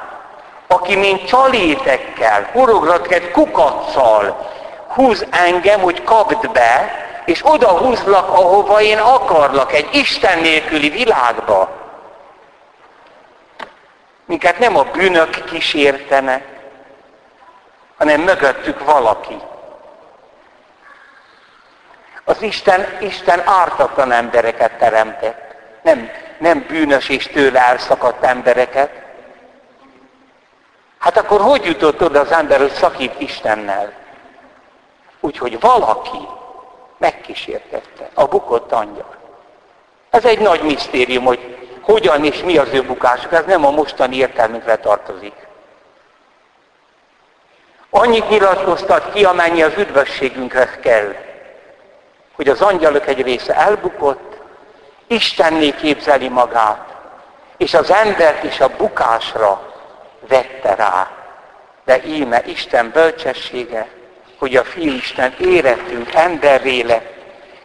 aki 0.68 0.96
mint 0.96 1.26
csalétekkel, 1.26 2.50
horogratket 2.52 3.32
kukacsal 3.32 4.52
húz 4.88 5.26
engem, 5.30 5.82
hogy 5.82 6.04
kapd 6.04 6.52
be, 6.52 6.92
és 7.26 7.42
oda 7.44 7.68
húzlak, 7.68 8.30
ahova 8.30 8.82
én 8.82 8.98
akarlak, 8.98 9.74
egy 9.74 9.90
Isten 9.92 10.40
nélküli 10.40 10.90
világba. 10.90 11.83
Minket 14.34 14.60
nem 14.60 14.78
a 14.78 14.84
bűnök 14.84 15.30
kísértenek, 15.30 16.48
hanem 17.98 18.22
mögöttük 18.22 18.86
valaki. 18.86 19.38
Az 22.24 22.41
Isten, 22.41 22.98
Isten 23.02 23.41
ártatlan 23.46 24.12
embereket 24.12 24.78
teremtett 24.78 25.56
nem, 25.82 26.10
nem 26.38 26.65
bűnös 26.67 27.10
és 27.10 27.28
tőle 27.28 27.60
elszakadt 27.60 28.24
embereket. 28.24 28.89
Hát 30.98 31.17
akkor 31.17 31.41
hogy 31.41 31.65
jutott 31.65 32.04
oda 32.04 32.19
az 32.19 32.32
ember, 32.32 32.60
hogy 32.60 32.72
szakít 32.72 33.19
Istennel? 33.19 33.93
Úgyhogy 35.19 35.60
valaki 35.60 36.28
megkísértette 36.98 38.10
a 38.13 38.26
bukott 38.26 38.72
angyal. 38.72 39.15
Ez 40.10 40.26
egy 40.26 40.39
nagy 40.39 40.62
misztérium, 40.62 41.26
hogy 41.26 41.62
hogyan 41.84 42.26
és 42.26 42.43
mi 42.43 42.58
az 42.58 42.67
ő 42.74 42.82
bukásuk. 42.82 43.32
Ez 43.34 43.46
nem 43.46 43.65
a 43.65 43.72
mostani 43.72 44.15
értelmünkre 44.15 44.76
tartozik. 44.76 45.34
Annyit 47.89 48.30
nyilatkoztat 48.30 49.13
ki, 49.13 49.26
amennyi 49.26 49.63
az 49.63 49.74
üdvösségünkre 49.78 50.69
kell, 50.82 51.15
hogy 52.36 52.50
az 52.50 52.62
angyalok 52.62 53.08
egy 53.08 53.22
része 53.22 53.56
elbukott, 53.56 54.41
Istenné 55.08 55.72
képzeli 55.72 56.30
magát, 56.30 56.88
és 57.58 57.74
az 57.74 57.91
embert 57.91 58.43
is 58.43 58.60
a 58.60 58.76
bukásra 58.78 59.74
vette 60.28 60.76
rá. 60.76 61.12
De 61.86 62.04
íme 62.06 62.41
Isten 62.46 62.91
bölcsessége, 62.93 63.88
hogy 64.38 64.56
a 64.56 64.63
Fiú 64.63 64.93
Isten 64.93 65.36
érettünk 65.39 66.13
emberré 66.13 66.82
lett, 66.82 67.13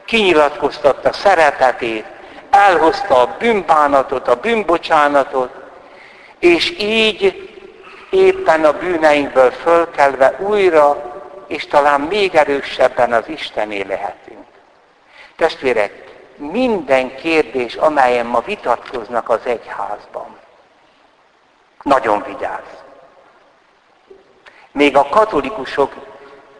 kinyilatkoztatta 0.04 1.12
szeretetét, 1.12 2.04
elhozta 2.58 3.20
a 3.20 3.36
bűnbánatot, 3.38 4.28
a 4.28 4.40
bűnbocsánatot, 4.40 5.50
és 6.38 6.70
így 6.78 7.50
éppen 8.10 8.64
a 8.64 8.72
bűneinkből 8.72 9.50
fölkelve 9.50 10.36
újra, 10.38 11.12
és 11.46 11.66
talán 11.66 12.00
még 12.00 12.34
erősebben 12.34 13.12
az 13.12 13.28
Istené 13.28 13.82
lehetünk. 13.82 14.46
Testvérek, 15.36 16.06
minden 16.36 17.14
kérdés, 17.14 17.74
amelyen 17.74 18.26
ma 18.26 18.40
vitatkoznak 18.40 19.28
az 19.28 19.40
egyházban, 19.44 20.38
nagyon 21.82 22.22
vigyáz. 22.26 22.84
Még 24.72 24.96
a 24.96 25.08
katolikusok 25.08 25.92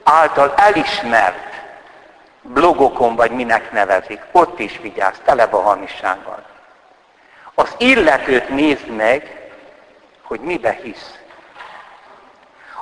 által 0.02 0.54
elismert 0.56 1.57
blogokon, 2.48 3.16
vagy 3.16 3.30
minek 3.30 3.72
nevezik, 3.72 4.20
ott 4.32 4.58
is 4.58 4.78
vigyáz, 4.82 5.14
tele 5.24 5.42
a 5.42 5.60
hamisággal. 5.60 6.42
Az 7.54 7.74
illetőt 7.76 8.48
nézd 8.48 8.86
meg, 8.86 9.50
hogy 10.22 10.40
mibe 10.40 10.78
hisz. 10.82 11.14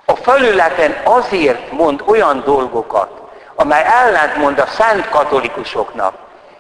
A 0.05 0.17
felületen 0.17 0.97
azért 1.05 1.73
mond 1.73 2.03
olyan 2.07 2.43
dolgokat, 2.45 3.21
amely 3.55 3.85
ellentmond 3.85 4.59
a 4.59 4.67
szent 4.67 5.09
katolikusoknak, 5.09 6.15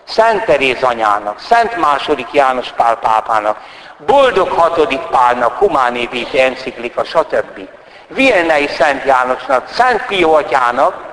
Szent 0.04 0.44
Teréz 0.44 0.82
anyának, 0.82 1.40
Szent 1.40 1.76
második 1.76 2.32
János 2.32 2.72
Pál 2.72 2.96
pápának, 2.96 3.60
Boldog 4.06 4.48
hatodik 4.48 5.00
Pálnak, 5.00 5.58
Humáné 5.58 6.06
Vitae 6.06 6.44
enciklika, 6.44 7.04
stb. 7.04 7.68
Vilnei 8.08 8.66
Szent 8.66 9.04
Jánosnak, 9.04 9.68
Szent 9.68 10.06
Pio 10.06 10.32
atyának, 10.32 11.05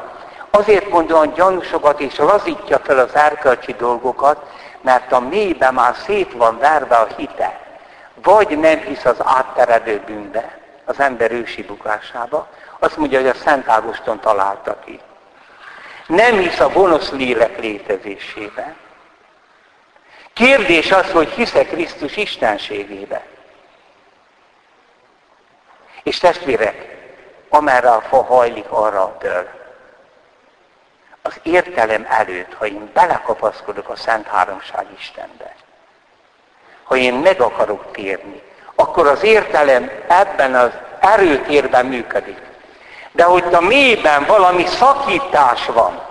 azért 0.55 0.89
mondom 0.89 1.33
gyanúsokat 1.33 1.99
és 1.99 2.17
lazítja 2.17 2.79
fel 2.79 2.99
az 2.99 3.15
erkölcsi 3.15 3.73
dolgokat, 3.73 4.45
mert 4.81 5.11
a 5.11 5.19
mélyben 5.19 5.73
már 5.73 5.95
szét 5.95 6.33
van 6.33 6.57
verve 6.57 6.95
a 6.95 7.07
hite. 7.17 7.59
Vagy 8.13 8.59
nem 8.59 8.79
hisz 8.79 9.05
az 9.05 9.17
átteredő 9.23 10.01
bűnbe, 10.05 10.57
az 10.85 10.99
ember 10.99 11.31
ősi 11.31 11.63
bukásába, 11.63 12.47
azt 12.79 12.97
mondja, 12.97 13.19
hogy 13.19 13.27
a 13.27 13.33
Szent 13.33 13.69
Ágoston 13.69 14.19
találta 14.19 14.79
ki. 14.85 14.99
Nem 16.07 16.37
hisz 16.37 16.59
a 16.59 16.69
gonosz 16.69 17.11
lélek 17.11 17.59
létezésében. 17.59 18.75
Kérdés 20.33 20.91
az, 20.91 21.11
hogy 21.11 21.29
hisz-e 21.29 21.65
Krisztus 21.65 22.15
istenségébe. 22.15 23.25
És 26.03 26.17
testvérek, 26.17 26.97
amerre 27.49 27.91
a 27.91 28.01
fa 28.01 28.23
hajlik, 28.23 28.65
arra 28.69 29.17
dől. 29.19 29.62
Az 31.25 31.39
értelem 31.43 32.05
előtt, 32.09 32.53
ha 32.53 32.65
én 32.65 32.89
belekapaszkodok 32.93 33.89
a 33.89 33.95
Szent 33.95 34.27
Háromság 34.27 34.85
Istenbe, 34.97 35.55
ha 36.83 36.95
én 36.95 37.13
meg 37.13 37.41
akarok 37.41 37.91
térni, 37.91 38.41
akkor 38.75 39.07
az 39.07 39.23
értelem 39.23 39.91
ebben 40.07 40.55
az 40.55 40.71
erőtérben 40.99 41.85
működik. 41.85 42.37
De 43.11 43.23
hogy 43.23 43.53
a 43.53 43.61
mélyben 43.61 44.25
valami 44.25 44.65
szakítás 44.65 45.65
van, 45.65 46.01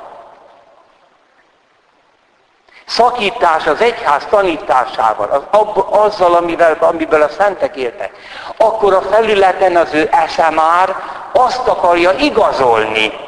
szakítás 2.87 3.67
az 3.67 3.81
egyház 3.81 4.27
tanításával, 4.31 5.29
az, 5.29 5.43
ab, 5.51 5.87
azzal, 5.91 6.35
amivel, 6.35 6.77
amiből 6.81 7.23
a 7.23 7.29
szentek 7.29 7.77
éltek, 7.77 8.13
akkor 8.57 8.95
a 8.95 9.03
felületen 9.03 9.77
az 9.77 9.95
ő 9.95 10.09
esze 10.11 10.51
már 10.51 10.97
azt 11.33 11.69
akarja 11.69 12.13
igazolni. 12.13 13.22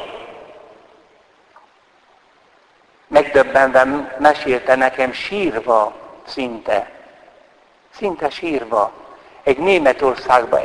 Megdöbbenve 3.35 4.15
mesélte 4.19 4.75
nekem 4.75 5.11
sírva 5.11 5.93
szinte, 6.25 6.89
szinte 7.89 8.29
sírva, 8.29 8.91
egy 9.43 9.57
Németországban 9.57 10.61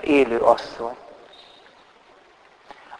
élő 0.00 0.38
asszony. 0.38 0.96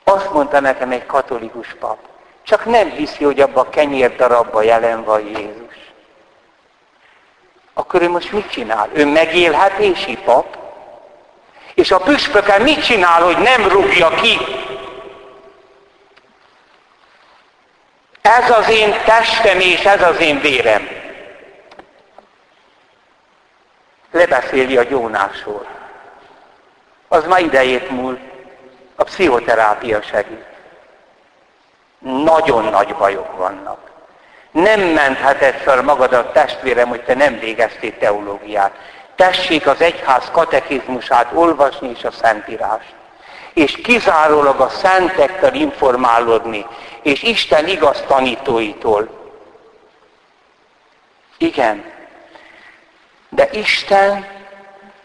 Azt 0.05 0.33
mondta 0.33 0.61
nekem 0.61 0.91
egy 0.91 1.07
katolikus 1.07 1.77
pap, 1.81 1.99
csak 2.43 2.65
nem 2.65 2.91
hiszi, 2.91 3.25
hogy 3.25 3.41
abban 3.41 3.67
a 3.67 3.71
kenyér 3.71 4.17
darabban 4.17 4.65
jelen 4.65 5.05
van 5.05 5.21
Jézus. 5.21 5.93
Akkor 7.75 8.03
ő 8.03 8.09
most 8.09 8.33
mit 8.33 8.51
csinál? 8.51 8.89
Ő 8.93 9.07
megélhetési 9.07 10.17
pap? 10.17 10.59
És 11.75 11.91
a 11.91 11.99
püspöke 11.99 12.59
mit 12.59 12.85
csinál, 12.85 13.23
hogy 13.23 13.39
nem 13.39 13.69
rúgja 13.69 14.09
ki? 14.09 14.39
Ez 18.23 18.51
az 18.51 18.69
én 18.69 18.95
testem 19.05 19.61
és 19.61 19.85
ez 19.85 20.03
az 20.03 20.21
én 20.21 20.41
vérem. 20.41 20.89
Lebeszéli 24.11 24.77
a 24.77 24.83
gyónásról. 24.83 25.67
Az 27.09 27.25
ma 27.25 27.39
idejét 27.39 27.91
múlt. 27.91 28.21
A 28.97 29.05
pszichoterápia 29.05 30.03
segít 30.03 30.45
nagyon 31.99 32.65
nagy 32.65 32.95
bajok 32.95 33.37
vannak. 33.37 33.79
Nem 34.51 34.81
mentheted 34.81 35.55
fel 35.55 35.83
magadat, 35.83 36.33
testvérem, 36.33 36.89
hogy 36.89 37.05
te 37.05 37.15
nem 37.15 37.39
végeztél 37.39 37.99
teológiát. 37.99 38.73
Tessék 39.15 39.67
az 39.67 39.81
egyház 39.81 40.31
katekizmusát 40.33 41.31
olvasni 41.33 41.91
és 41.91 42.05
a 42.05 42.11
Szentírást. 42.11 42.95
És 43.55 43.77
kizárólag 43.77 44.61
a 44.61 44.69
szentekkel 44.69 45.55
informálódni, 45.55 46.67
és 47.03 47.23
Isten 47.23 47.69
igaz 47.69 48.05
tanítóitól. 48.07 49.09
Igen. 51.39 51.85
De 53.29 53.49
Isten 53.53 54.27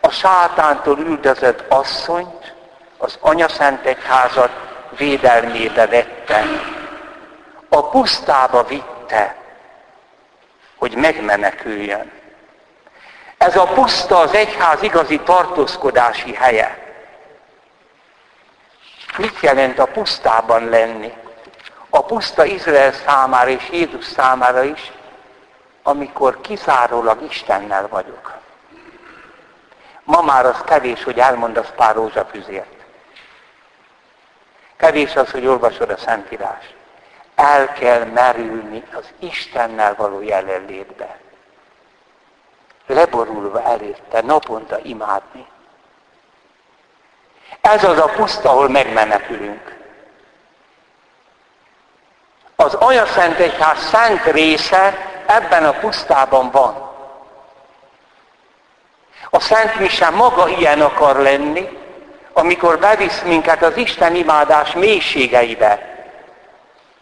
a 0.01 0.10
sátántól 0.10 0.99
üldözött 0.99 1.63
asszonyt, 1.67 2.53
az 2.97 3.17
anyaszent 3.21 3.86
egyházat 3.86 4.51
védelmébe 4.97 5.88
vette 5.88 6.45
a 7.69 7.89
pusztába 7.89 8.63
vitte, 8.63 9.36
hogy 10.75 10.95
megmeneküljön. 10.95 12.12
Ez 13.38 13.55
a 13.55 13.63
puszta 13.63 14.19
az 14.19 14.34
egyház 14.34 14.81
igazi 14.81 15.19
tartózkodási 15.19 16.34
helye. 16.34 16.85
Mit 19.17 19.39
jelent 19.39 19.80
a 19.80 19.86
pusztában 19.86 20.69
lenni? 20.69 21.13
A 21.89 22.04
puszta 22.04 22.45
Izrael 22.45 22.91
számára 22.91 23.49
és 23.49 23.69
Jézus 23.71 24.06
számára 24.06 24.63
is, 24.63 24.91
amikor 25.84 26.41
kizárólag 26.41 27.21
Istennel 27.21 27.88
vagyok. 27.88 28.34
Ma 30.04 30.21
már 30.21 30.45
az 30.45 30.62
kevés, 30.65 31.04
hogy 31.04 31.19
elmondasz 31.19 31.71
pár 31.75 31.95
rózsafüzért. 31.95 32.86
Kevés 34.78 35.15
az, 35.15 35.32
hogy 35.32 35.45
olvasod 35.45 35.89
a 35.89 35.97
Szentírást 35.97 36.75
el 37.36 37.73
kell 37.73 38.06
merülni 38.06 38.84
az 38.93 39.13
Istennel 39.19 39.95
való 39.95 40.21
jelenlétbe. 40.21 41.17
Leborulva 42.88 43.63
előtte, 43.63 44.21
naponta 44.21 44.80
imádni. 44.80 45.45
Ez 47.65 47.84
az 47.84 47.97
a 47.97 48.06
puszta, 48.15 48.49
ahol 48.49 48.69
megmenekülünk. 48.69 49.75
Az 52.56 52.73
Anya 52.73 53.06
Szent 53.06 53.39
Egyház 53.39 53.80
szent 53.80 54.23
része 54.23 54.97
ebben 55.25 55.65
a 55.65 55.71
pusztában 55.71 56.51
van. 56.51 56.91
A 59.30 59.39
Szent 59.39 59.80
Mise 59.80 60.10
maga 60.10 60.47
ilyen 60.47 60.82
akar 60.82 61.15
lenni, 61.15 61.80
amikor 62.34 62.80
bevisz 62.80 63.21
minket 63.21 63.63
az 63.63 63.78
Isten 63.78 64.15
imádás 64.15 64.73
mélységeibe, 64.73 65.93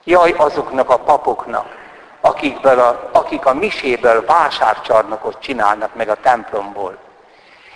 Jaj 0.04 0.34
azoknak 0.38 0.90
a 0.90 1.00
papoknak, 1.00 1.76
akikből 2.22 2.80
a, 2.80 3.10
akik 3.12 3.46
a 3.46 3.54
miséből 3.54 4.26
vásárcsarnokot 4.26 5.42
csinálnak 5.42 5.96
meg 5.96 6.10
a 6.10 6.16
templomból. 6.22 6.98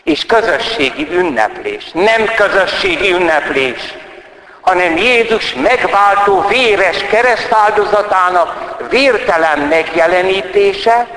És 0.08 0.26
közösségi 0.26 1.08
ünneplés, 1.12 1.92
nem 1.92 2.26
közösségi 2.36 3.12
ünneplés, 3.12 3.94
hanem 4.62 4.98
Jézus 4.98 5.54
megváltó 5.54 6.42
véres 6.42 7.04
keresztáldozatának 7.04 8.78
vértelen 8.90 9.60
megjelenítése, 9.60 11.08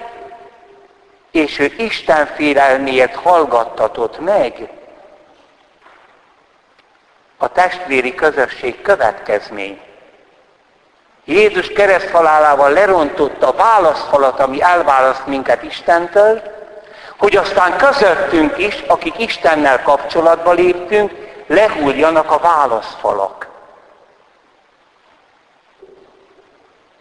és 1.31 1.59
ő 1.59 1.72
Isten 1.79 2.26
félelméért 2.26 3.14
hallgattatott 3.14 4.20
meg 4.20 4.68
a 7.37 7.48
testvéri 7.48 8.14
közösség 8.14 8.83
következmény. 8.83 9.81
Jézus 11.24 11.68
kereszthalálával 11.68 12.70
lerontotta 12.70 13.48
a 13.48 13.57
válaszfalat, 13.57 14.40
ami 14.40 14.62
elválaszt 14.62 15.26
minket 15.26 15.62
Istentől, 15.62 16.59
hogy 17.20 17.37
aztán 17.37 17.76
közöttünk 17.76 18.59
is, 18.59 18.83
akik 18.87 19.18
Istennel 19.18 19.83
kapcsolatba 19.83 20.52
léptünk, 20.52 21.12
lehúljanak 21.46 22.30
a 22.30 22.38
válaszfalak. 22.38 23.48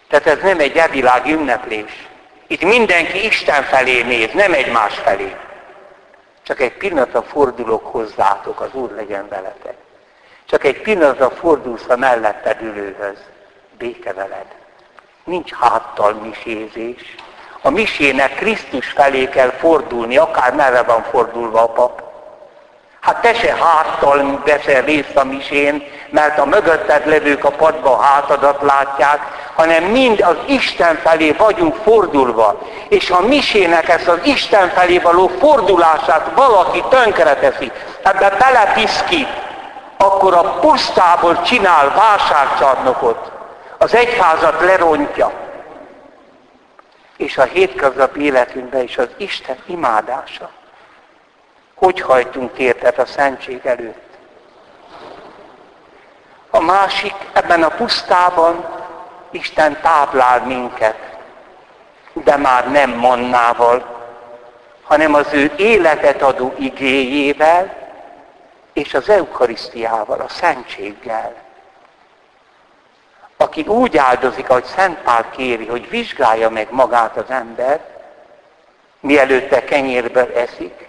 Tehát 0.10 0.28
ez 0.28 0.42
nem 0.42 0.60
egy 0.60 0.78
evilági 0.78 1.32
ünneplés. 1.32 2.08
Itt 2.48 2.62
mindenki 2.62 3.26
Isten 3.26 3.64
felé 3.64 4.02
néz, 4.02 4.32
nem 4.34 4.54
egymás 4.54 4.98
felé. 4.98 5.36
Csak 6.44 6.60
egy 6.60 6.74
pillanatra 6.74 7.22
fordulok 7.22 7.86
hozzátok, 7.86 8.62
az 8.62 8.74
Úr 8.74 8.92
legyen 8.92 9.28
veletek. 9.28 9.76
Csak 10.46 10.64
egy 10.64 10.82
pillanatra 10.82 11.30
fordulsz 11.30 11.90
a 11.90 11.96
melletted 11.96 12.62
ülőhöz. 12.62 13.18
Béke 13.78 14.14
veled. 14.14 14.56
Nincs 15.24 15.54
háttal 15.54 16.14
misézés. 16.14 17.16
A 17.62 17.70
misének 17.70 18.36
Krisztus 18.36 18.88
felé 18.88 19.30
kell 19.30 19.50
fordulni, 19.50 20.18
akár 20.18 20.54
merre 20.54 20.82
van 20.82 21.06
fordulva 21.12 21.62
a 21.62 21.68
pap. 21.68 22.02
Hát 23.00 23.22
te 23.22 23.34
se 23.34 23.56
háttal 23.56 24.42
veszel 24.46 24.82
részt 24.82 25.16
a 25.16 25.24
misén, 25.24 25.84
mert 26.10 26.40
a 26.40 26.46
mögötted 26.46 27.08
levők 27.08 27.44
a 27.44 27.50
padba 27.50 27.98
a 27.98 28.02
hátadat 28.02 28.62
látják, 28.62 29.20
hanem 29.56 29.84
mind 29.84 30.22
az 30.22 30.36
Isten 30.46 30.96
felé 30.96 31.32
vagyunk 31.32 31.76
fordulva. 31.84 32.62
És 32.90 33.10
a 33.10 33.22
misének 33.22 33.90
ezt 33.90 34.08
az 34.08 34.20
Isten 34.24 34.70
felé 34.70 34.98
való 34.98 35.28
fordulását 35.28 36.30
valaki 36.36 36.84
tönkreteszi, 36.90 37.72
ebbe 38.04 38.30
belepiszkít, 38.30 39.30
akkor 39.98 40.34
a 40.34 40.58
pusztából 40.60 41.42
csinál 41.42 41.94
válságcsarnokot, 41.96 43.32
az 43.78 43.96
egyházat 43.96 44.62
lerontja. 44.62 45.49
És 47.20 47.38
a 47.38 47.44
hétköznapi 47.44 48.22
életünkben 48.22 48.82
is 48.82 48.98
az 48.98 49.08
Isten 49.18 49.58
imádása. 49.66 50.52
Hogy 51.76 52.02
hajtunk 52.02 52.54
tértet 52.54 53.00
a 53.00 53.06
szentség 53.06 53.66
előtt? 53.66 54.18
A 56.50 56.60
másik, 56.60 57.14
ebben 57.34 57.64
a 57.64 57.68
pusztában 57.68 58.66
Isten 59.32 59.82
táplál 59.82 60.46
minket, 60.46 61.18
de 62.14 62.38
már 62.38 62.72
nem 62.72 62.90
mannával, 62.90 63.86
hanem 64.84 65.14
az 65.14 65.34
ő 65.34 65.52
életet 65.58 66.22
adó 66.22 66.54
igéjével, 66.58 67.74
és 68.74 68.94
az 68.94 69.10
eukarisztiával, 69.10 70.20
a 70.20 70.30
szentséggel. 70.30 71.36
Aki 73.42 73.62
úgy 73.62 73.98
áldozik, 73.98 74.50
ahogy 74.50 74.64
Szent 74.64 74.98
Pál 74.98 75.30
kéri, 75.30 75.68
hogy 75.68 75.90
vizsgálja 75.90 76.50
meg 76.50 76.68
magát 76.72 77.18
az 77.18 77.30
ember, 77.30 77.80
mielőtte 79.00 79.64
kenyérből 79.64 80.32
eszik, 80.36 80.88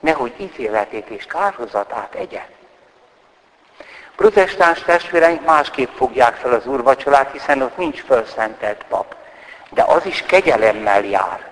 nehogy 0.00 0.32
ítéletét 0.36 1.08
és 1.08 1.26
kárhozatát 1.26 2.14
egye. 2.14 2.42
Protestáns 4.16 4.80
testvéreink 4.80 5.44
másképp 5.44 5.96
fogják 5.96 6.34
fel 6.34 6.52
az 6.52 6.66
úrvacsolát, 6.66 7.32
hiszen 7.32 7.62
ott 7.62 7.76
nincs 7.76 8.02
fölszentelt 8.02 8.84
pap. 8.88 9.14
De 9.70 9.82
az 9.82 10.06
is 10.06 10.22
kegyelemmel 10.22 11.04
jár. 11.04 11.50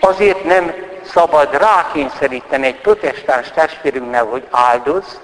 Azért 0.00 0.44
nem 0.44 0.74
szabad 1.04 1.56
rákényszeríteni 1.56 2.66
egy 2.66 2.80
protestáns 2.80 3.50
testvérünknek, 3.50 4.22
hogy 4.22 4.46
áldoz, 4.50 5.20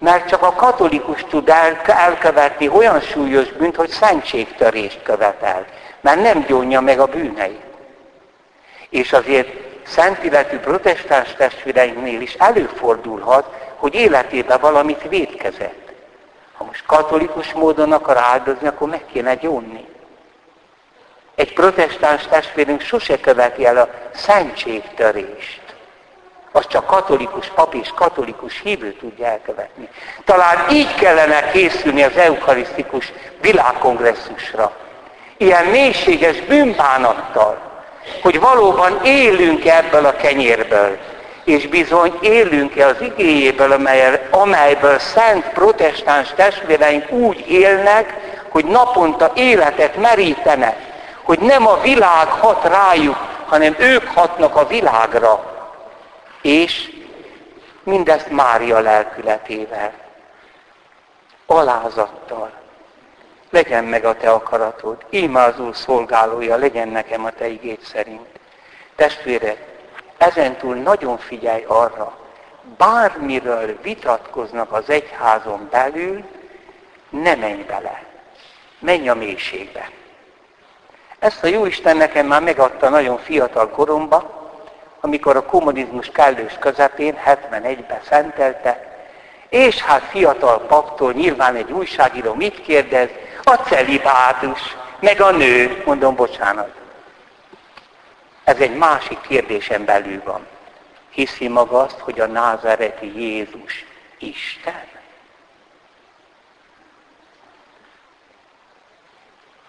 mert 0.00 0.28
csak 0.28 0.42
a 0.42 0.52
katolikus 0.52 1.24
tud 1.24 1.48
el, 1.48 1.80
elkövetni 1.86 2.68
olyan 2.68 3.00
súlyos 3.00 3.52
bűnt, 3.52 3.76
hogy 3.76 3.88
szentségtörést 3.88 5.02
követel, 5.02 5.64
mert 6.00 6.22
nem 6.22 6.44
gyónja 6.48 6.80
meg 6.80 7.00
a 7.00 7.06
bűneit. 7.06 7.62
És 8.88 9.12
azért 9.12 9.48
szentiletű 9.86 10.58
protestáns 10.58 11.34
testvéreinknél 11.34 12.20
is 12.20 12.34
előfordulhat, 12.34 13.46
hogy 13.76 13.94
életében 13.94 14.60
valamit 14.60 15.08
védkezett. 15.08 15.92
Ha 16.56 16.64
most 16.64 16.86
katolikus 16.86 17.52
módon 17.52 17.92
akar 17.92 18.16
áldozni, 18.16 18.66
akkor 18.66 18.88
meg 18.88 19.02
kéne 19.12 19.34
gyónni. 19.34 19.86
Egy 21.34 21.52
protestáns 21.52 22.26
testvérünk 22.26 22.80
sose 22.80 23.20
követi 23.20 23.66
el 23.66 23.76
a 23.76 23.88
szentségtörést. 24.14 25.59
Az 26.52 26.66
csak 26.66 26.86
katolikus 26.86 27.46
pap 27.46 27.74
és 27.74 27.92
katolikus 27.94 28.60
hívő 28.60 28.92
tudja 28.92 29.26
elkövetni. 29.26 29.88
Talán 30.24 30.66
így 30.70 30.94
kellene 30.94 31.50
készülni 31.50 32.02
az 32.02 32.16
eukarisztikus 32.16 33.12
világkongresszusra. 33.40 34.72
Ilyen 35.36 35.64
mélységes 35.64 36.40
bűnbánattal, 36.40 37.58
hogy 38.22 38.40
valóban 38.40 39.00
élünk 39.04 39.66
ebből 39.66 40.06
a 40.06 40.16
kenyérből, 40.16 40.98
és 41.44 41.66
bizony 41.66 42.18
élünk-e 42.20 42.86
az 42.86 43.00
igéjéből, 43.00 43.72
amely, 43.72 44.28
amelyből 44.30 44.98
szent 44.98 45.48
protestáns 45.48 46.32
testvéreink 46.36 47.10
úgy 47.10 47.44
élnek, 47.48 48.16
hogy 48.48 48.64
naponta 48.64 49.32
életet 49.34 49.96
merítenek, 49.96 50.76
hogy 51.22 51.38
nem 51.38 51.66
a 51.66 51.80
világ 51.80 52.28
hat 52.28 52.64
rájuk, 52.64 53.16
hanem 53.46 53.74
ők 53.78 54.06
hatnak 54.14 54.56
a 54.56 54.66
világra. 54.66 55.59
És 56.42 56.90
mindezt 57.82 58.30
Mária 58.30 58.78
lelkületével, 58.78 59.92
alázattal. 61.46 62.52
Legyen 63.50 63.84
meg 63.84 64.04
a 64.04 64.16
te 64.16 64.30
akaratod, 64.30 65.04
íme 65.10 65.42
az 65.42 65.60
Úr 65.60 65.76
szolgálója, 65.76 66.56
legyen 66.56 66.88
nekem 66.88 67.24
a 67.24 67.30
te 67.30 67.48
igét 67.48 67.84
szerint. 67.84 68.26
Testvére, 68.94 69.56
ezentúl 70.18 70.76
nagyon 70.76 71.18
figyelj 71.18 71.64
arra, 71.66 72.18
bármiről 72.76 73.78
vitatkoznak 73.82 74.72
az 74.72 74.90
egyházon 74.90 75.68
belül, 75.70 76.24
ne 77.08 77.34
menj 77.34 77.62
bele. 77.62 78.04
Menj 78.78 79.08
a 79.08 79.14
mélységbe. 79.14 79.90
Ezt 81.18 81.44
a 81.44 81.46
Jóisten 81.46 81.96
nekem 81.96 82.26
már 82.26 82.42
megadta 82.42 82.88
nagyon 82.88 83.18
fiatal 83.18 83.68
koromba, 83.68 84.39
amikor 85.00 85.36
a 85.36 85.46
kommunizmus 85.46 86.10
kellős 86.10 86.56
közepén, 86.58 87.18
71-ben 87.26 88.00
szentelte, 88.08 88.90
és 89.48 89.82
hát 89.82 90.02
fiatal 90.02 90.60
paptól 90.60 91.12
nyilván 91.12 91.54
egy 91.54 91.72
újságíró 91.72 92.34
mit 92.34 92.62
kérdez? 92.62 93.08
A 93.42 93.54
celibátus, 93.54 94.76
meg 95.00 95.20
a 95.20 95.30
nő, 95.30 95.82
mondom, 95.86 96.14
bocsánat. 96.14 96.74
Ez 98.44 98.58
egy 98.58 98.76
másik 98.76 99.20
kérdésen 99.20 99.84
belül 99.84 100.22
van. 100.24 100.46
Hiszi 101.10 101.48
maga 101.48 101.80
azt, 101.80 101.98
hogy 101.98 102.20
a 102.20 102.26
názereti 102.26 103.20
Jézus 103.20 103.84
Isten? 104.18 104.88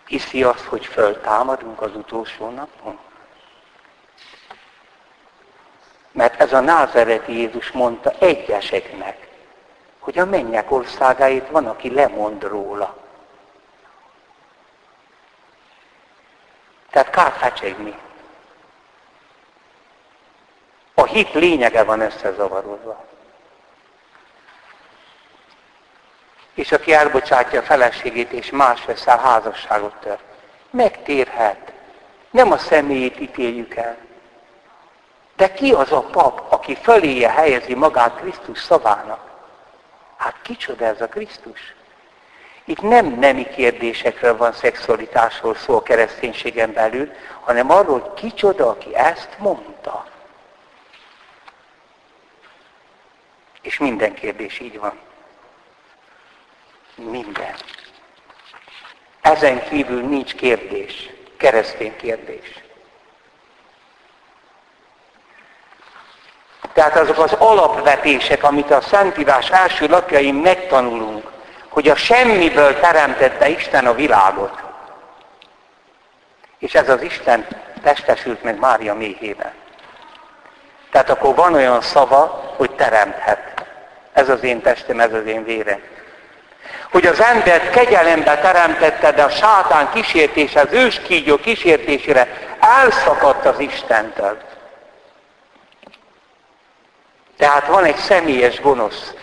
Hiszi 0.06 0.44
azt, 0.44 0.66
hogy 0.66 0.86
föltámadunk 0.86 1.82
az 1.82 1.96
utolsó 1.96 2.50
napon? 2.50 3.00
Mert 6.12 6.42
ez 6.42 6.54
a 6.54 6.60
názereti 6.60 7.38
Jézus 7.38 7.72
mondta 7.72 8.14
egyeseknek, 8.20 9.28
hogy 10.00 10.20
a 10.20 10.26
mennyek 10.26 10.72
országáit 10.72 11.50
van, 11.50 11.68
aki 11.68 11.94
lemond 11.94 12.44
róla. 12.44 12.98
Tehát 16.90 17.10
kár 17.10 17.32
fecsegni. 17.32 17.96
A 20.94 21.06
hit 21.06 21.34
lényege 21.34 21.84
van 21.84 22.00
összezavarodva. 22.00 23.06
És 26.54 26.72
aki 26.72 26.94
elbocsátja 26.94 27.60
a 27.60 27.64
feleségét 27.64 28.32
és 28.32 28.50
más 28.50 28.86
veszel 28.86 29.20
házasságot 29.20 29.96
tör, 29.96 30.20
megtérhet. 30.70 31.72
Nem 32.32 32.52
a 32.52 32.58
személyét 32.58 33.20
ítéljük 33.20 33.76
el. 33.76 33.98
De 35.42 35.54
ki 35.54 35.72
az 35.72 35.92
a 35.92 36.02
pap, 36.02 36.52
aki 36.54 36.76
föléje 36.76 37.30
helyezi 37.30 37.74
magát 37.74 38.16
Krisztus 38.16 38.60
szavának? 38.60 39.20
Hát 40.18 40.36
kicsoda 40.42 40.86
ez 40.86 41.02
a 41.02 41.08
Krisztus? 41.08 41.76
Itt 42.66 42.82
nem 42.82 43.06
nemi 43.06 43.48
kérdésekről 43.48 44.38
van 44.38 44.54
szexualitásról 44.54 45.56
szó 45.56 45.76
a 45.76 45.84
kereszténységen 45.84 46.74
belül, 46.74 47.12
hanem 47.42 47.72
arról, 47.72 48.00
hogy 48.00 48.14
kicsoda, 48.14 48.70
aki 48.70 48.96
ezt 48.96 49.30
mondta. 49.38 50.06
És 53.62 53.78
minden 53.78 54.14
kérdés 54.14 54.60
így 54.60 54.80
van. 54.80 55.00
Minden. 56.96 57.56
Ezen 59.22 59.64
kívül 59.64 60.02
nincs 60.02 60.36
kérdés, 60.36 61.10
keresztény 61.38 61.96
kérdés. 61.96 62.62
Tehát 66.82 66.98
azok 66.98 67.18
az 67.18 67.34
alapvetések, 67.34 68.44
amit 68.44 68.72
a 68.72 68.82
Szentírás 68.82 69.50
első 69.50 69.88
lapjain 69.88 70.34
megtanulunk, 70.34 71.32
hogy 71.70 71.90
a 71.90 71.96
semmiből 71.96 72.80
teremtette 72.80 73.50
Isten 73.50 73.86
a 73.86 73.94
világot. 73.94 74.62
És 76.60 76.76
ez 76.76 76.90
az 76.90 77.02
Isten 77.02 77.48
testesült 77.84 78.44
meg 78.44 78.60
Mária 78.60 78.94
méhében. 78.94 79.52
Tehát 80.92 81.10
akkor 81.10 81.36
van 81.36 81.54
olyan 81.54 81.82
szava, 81.82 82.54
hogy 82.58 82.72
teremthet. 82.72 83.66
Ez 84.14 84.30
az 84.30 84.44
én 84.44 84.62
testem, 84.62 85.00
ez 85.00 85.14
az 85.14 85.26
én 85.26 85.44
vérem. 85.44 85.82
Hogy 86.92 87.06
az 87.06 87.22
embert 87.22 87.70
kegyelembe 87.70 88.38
teremtette, 88.38 89.12
de 89.12 89.24
a 89.24 89.30
sátán 89.30 89.90
kísértése, 89.94 90.60
az 90.60 90.72
ős 90.72 91.00
kígyó 91.00 91.38
kísértésére 91.38 92.28
elszakadt 92.60 93.46
az 93.46 93.60
Istentől. 93.60 94.50
Tehát 97.42 97.68
van 97.68 97.84
egy 97.84 97.96
személyes 97.96 98.62
gonosz. 98.62 99.14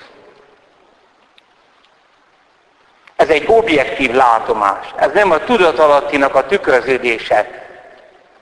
Ez 3.17 3.29
egy 3.29 3.45
objektív 3.47 4.11
látomás. 4.11 4.87
Ez 4.97 5.13
nem 5.13 5.31
a 5.31 5.39
tudatalattinak 5.39 6.35
a 6.35 6.47
tükröződése. 6.47 7.67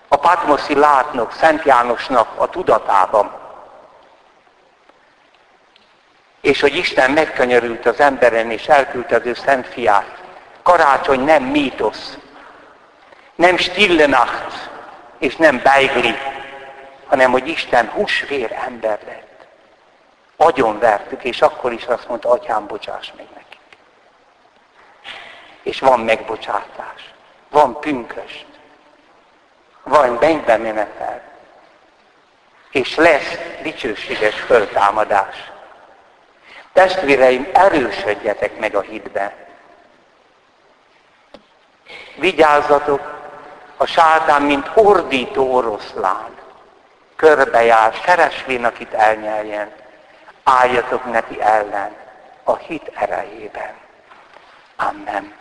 A 0.08 0.16
Patmoszi 0.16 0.74
látnok, 0.74 1.32
Szent 1.32 1.64
Jánosnak 1.64 2.28
a 2.36 2.48
tudatában. 2.48 3.30
És 6.40 6.60
hogy 6.60 6.76
Isten 6.76 7.10
megkanyarült 7.10 7.86
az 7.86 8.00
emberen, 8.00 8.50
és 8.50 8.66
elküldte 8.66 9.16
az 9.16 9.26
ő 9.26 9.34
szent 9.34 9.66
fiát. 9.66 10.22
Karácsony 10.62 11.20
nem 11.20 11.42
mítosz, 11.42 12.18
nem 13.34 13.56
stille 13.56 14.06
nacht, 14.06 14.70
és 15.18 15.36
nem 15.36 15.60
beigli, 15.62 16.14
hanem 17.06 17.30
hogy 17.30 17.48
Isten 17.48 17.88
húsvér 17.88 18.52
ember 18.66 18.98
lett 19.06 19.25
agyon 20.36 20.78
vertük, 20.78 21.24
és 21.24 21.42
akkor 21.42 21.72
is 21.72 21.84
azt 21.84 22.08
mondta, 22.08 22.30
atyám, 22.30 22.66
bocsáss 22.66 23.12
meg 23.16 23.26
nekik. 23.34 23.60
És 25.62 25.80
van 25.80 26.00
megbocsátás, 26.00 27.14
van 27.50 27.80
pünköst, 27.80 28.46
van 29.82 30.10
mennybe 30.20 30.56
menetel, 30.56 31.22
és 32.70 32.94
lesz 32.94 33.38
dicsőséges 33.62 34.40
föltámadás. 34.40 35.52
Testvéreim, 36.72 37.48
erősödjetek 37.52 38.58
meg 38.58 38.74
a 38.74 38.80
hitbe. 38.80 39.34
Vigyázzatok, 42.16 43.14
a 43.76 43.86
sátán, 43.86 44.42
mint 44.42 44.70
ordító 44.74 45.54
oroszlán, 45.54 46.36
körbejár, 47.16 48.00
keresvén, 48.00 48.64
akit 48.64 48.92
elnyeljen 48.92 49.72
álljatok 50.48 51.12
neki 51.12 51.40
ellen 51.40 51.90
a 52.44 52.56
hit 52.56 52.90
erejében. 52.94 53.74
Amen. 54.76 55.32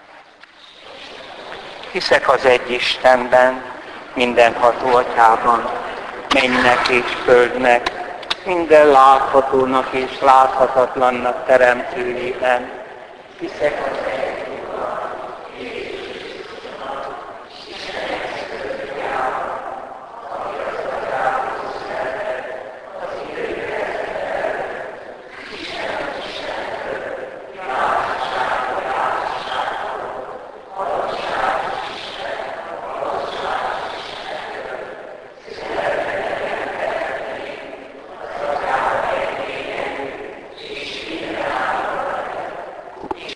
Hiszek 1.92 2.30
az 2.30 2.46
egy 2.46 2.72
Istenben, 2.72 3.64
mindenható 4.14 4.96
atyában, 4.96 5.70
mennek 6.34 6.88
és 6.88 7.14
földnek, 7.24 7.92
minden 8.46 8.88
láthatónak 8.88 9.92
és 9.92 10.20
láthatatlannak 10.20 11.46
teremtőjében. 11.46 12.72
Hiszek 13.40 13.88
az 13.92 13.98
egy 14.08 14.25